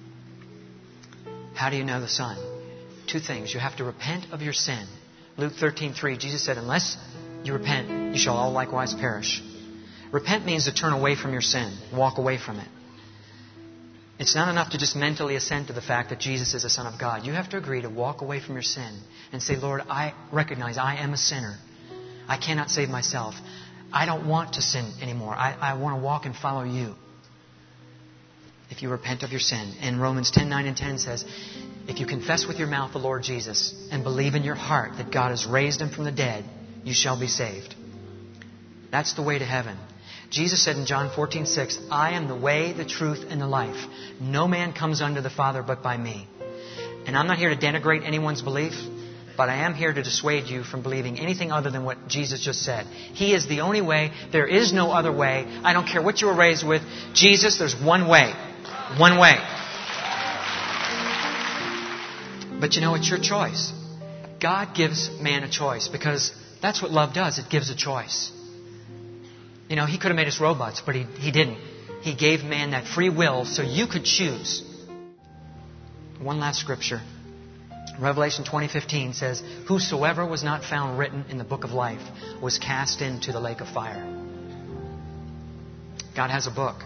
[1.55, 2.37] How do you know the Son?
[3.09, 3.53] Two things.
[3.53, 4.87] You have to repent of your sin.
[5.37, 6.97] Luke 13:3, Jesus said, "Unless
[7.43, 9.43] you repent, you shall all likewise perish."
[10.13, 12.69] Repent means to turn away from your sin, walk away from it.
[14.19, 16.93] It's not enough to just mentally assent to the fact that Jesus is the Son
[16.93, 17.25] of God.
[17.25, 19.01] You have to agree to walk away from your sin
[19.33, 21.57] and say, Lord, I recognize I am a sinner.
[22.27, 23.37] I cannot save myself.
[23.93, 25.35] I don't want to sin anymore.
[25.35, 26.95] I, I want to walk and follow you.
[28.71, 29.73] If you repent of your sin.
[29.81, 31.25] And Romans 10 9 and 10 says,
[31.87, 35.13] If you confess with your mouth the Lord Jesus and believe in your heart that
[35.13, 36.45] God has raised him from the dead,
[36.85, 37.75] you shall be saved.
[38.91, 39.79] That's the way to heaven.
[40.31, 43.87] Jesus said in John 14 6, I am the way, the truth, and the life.
[44.21, 46.27] No man comes unto the Father but by me.
[47.07, 48.75] And I'm not here to denigrate anyone's belief.
[49.39, 52.65] But I am here to dissuade you from believing anything other than what Jesus just
[52.65, 52.87] said.
[52.87, 54.11] He is the only way.
[54.33, 55.47] There is no other way.
[55.63, 56.83] I don't care what you were raised with.
[57.15, 58.35] Jesus, there's one way.
[58.99, 59.37] One way.
[62.61, 63.73] But you know, it's your choice.
[64.41, 67.39] God gives man a choice because that's what love does.
[67.39, 68.33] It gives a choice.
[69.69, 71.59] You know, He could have made us robots, but He, he didn't.
[72.01, 74.63] He gave man that free will so you could choose.
[76.21, 77.01] One last scripture.
[78.01, 82.03] Revelation 20:15 says, "Whosoever was not found written in the book of life
[82.41, 84.03] was cast into the lake of fire."
[86.15, 86.85] God has a book.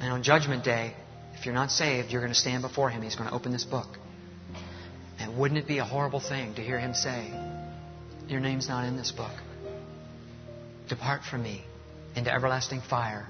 [0.00, 0.94] And on judgment day,
[1.34, 3.02] if you're not saved, you're going to stand before him.
[3.02, 3.98] He's going to open this book.
[5.18, 7.30] And wouldn't it be a horrible thing to hear him say,
[8.28, 9.32] "Your name's not in this book.
[10.88, 11.64] Depart from me
[12.16, 13.26] into everlasting fire,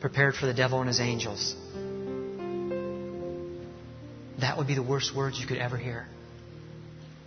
[0.00, 1.56] prepared for the devil and his angels."
[4.38, 6.06] that would be the worst words you could ever hear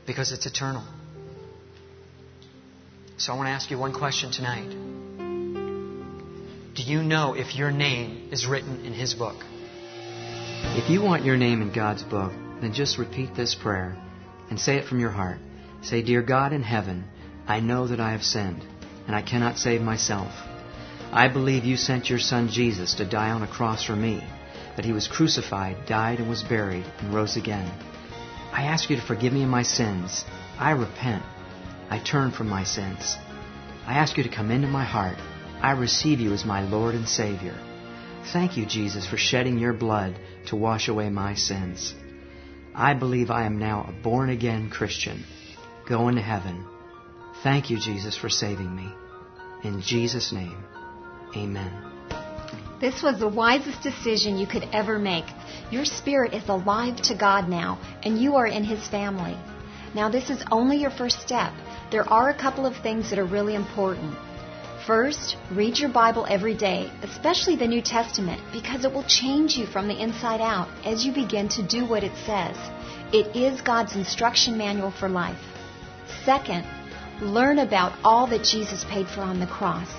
[0.07, 0.83] because it's eternal.
[3.17, 4.69] So I want to ask you one question tonight.
[6.73, 9.35] Do you know if your name is written in His book?
[10.73, 12.31] If you want your name in God's book,
[12.61, 13.95] then just repeat this prayer
[14.49, 15.39] and say it from your heart.
[15.83, 17.03] Say, Dear God in heaven,
[17.45, 18.63] I know that I have sinned
[19.05, 20.31] and I cannot save myself.
[21.13, 24.23] I believe you sent your Son Jesus to die on a cross for me,
[24.77, 27.69] that he was crucified, died, and was buried, and rose again.
[28.53, 30.23] I ask you to forgive me of my sins.
[30.57, 31.23] I repent.
[31.89, 33.17] I turn from my sins.
[33.85, 35.17] I ask you to come into my heart.
[35.61, 37.59] I receive you as my Lord and Savior.
[38.31, 41.93] Thank you, Jesus, for shedding your blood to wash away my sins.
[42.73, 45.25] I believe I am now a born again Christian,
[45.89, 46.65] going to heaven.
[47.43, 48.93] Thank you, Jesus, for saving me.
[49.63, 50.57] In Jesus' name,
[51.35, 51.71] amen.
[52.79, 55.25] This was the wisest decision you could ever make.
[55.69, 59.37] Your spirit is alive to God now, and you are in His family.
[59.93, 61.53] Now, this is only your first step.
[61.91, 64.15] There are a couple of things that are really important.
[64.87, 69.67] First, read your Bible every day, especially the New Testament, because it will change you
[69.67, 72.57] from the inside out as you begin to do what it says.
[73.13, 75.37] It is God's instruction manual for life.
[76.25, 76.65] Second,
[77.21, 79.89] learn about all that Jesus paid for on the cross.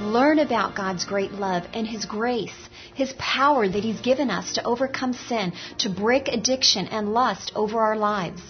[0.00, 4.64] Learn about God's great love and His grace, His power that He's given us to
[4.64, 8.42] overcome sin, to break addiction and lust over our lives.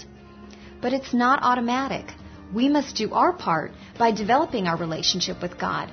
[0.81, 2.07] But it's not automatic.
[2.53, 5.91] We must do our part by developing our relationship with God.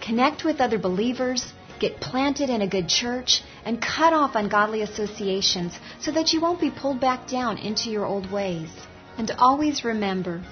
[0.00, 5.78] Connect with other believers, get planted in a good church, and cut off ungodly associations
[6.00, 8.70] so that you won't be pulled back down into your old ways.
[9.18, 10.42] And always remember,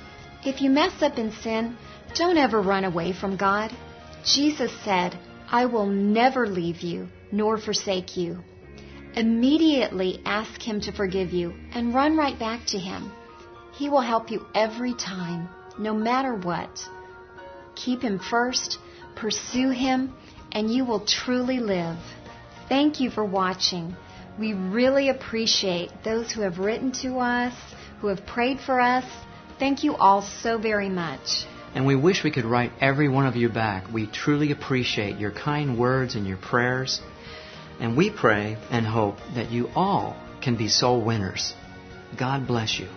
[0.44, 1.76] if you mess up in sin,
[2.14, 3.74] don't ever run away from God.
[4.32, 5.18] Jesus said,
[5.50, 8.38] I will never leave you nor forsake you.
[9.14, 13.10] Immediately ask Him to forgive you and run right back to Him.
[13.72, 15.48] He will help you every time,
[15.78, 16.80] no matter what.
[17.74, 18.78] Keep Him first,
[19.16, 20.12] pursue Him,
[20.52, 21.98] and you will truly live.
[22.68, 23.96] Thank you for watching.
[24.38, 27.54] We really appreciate those who have written to us,
[28.00, 29.04] who have prayed for us.
[29.58, 31.46] Thank you all so very much.
[31.74, 33.92] And we wish we could write every one of you back.
[33.92, 37.00] We truly appreciate your kind words and your prayers.
[37.80, 41.54] And we pray and hope that you all can be soul winners.
[42.16, 42.88] God bless you.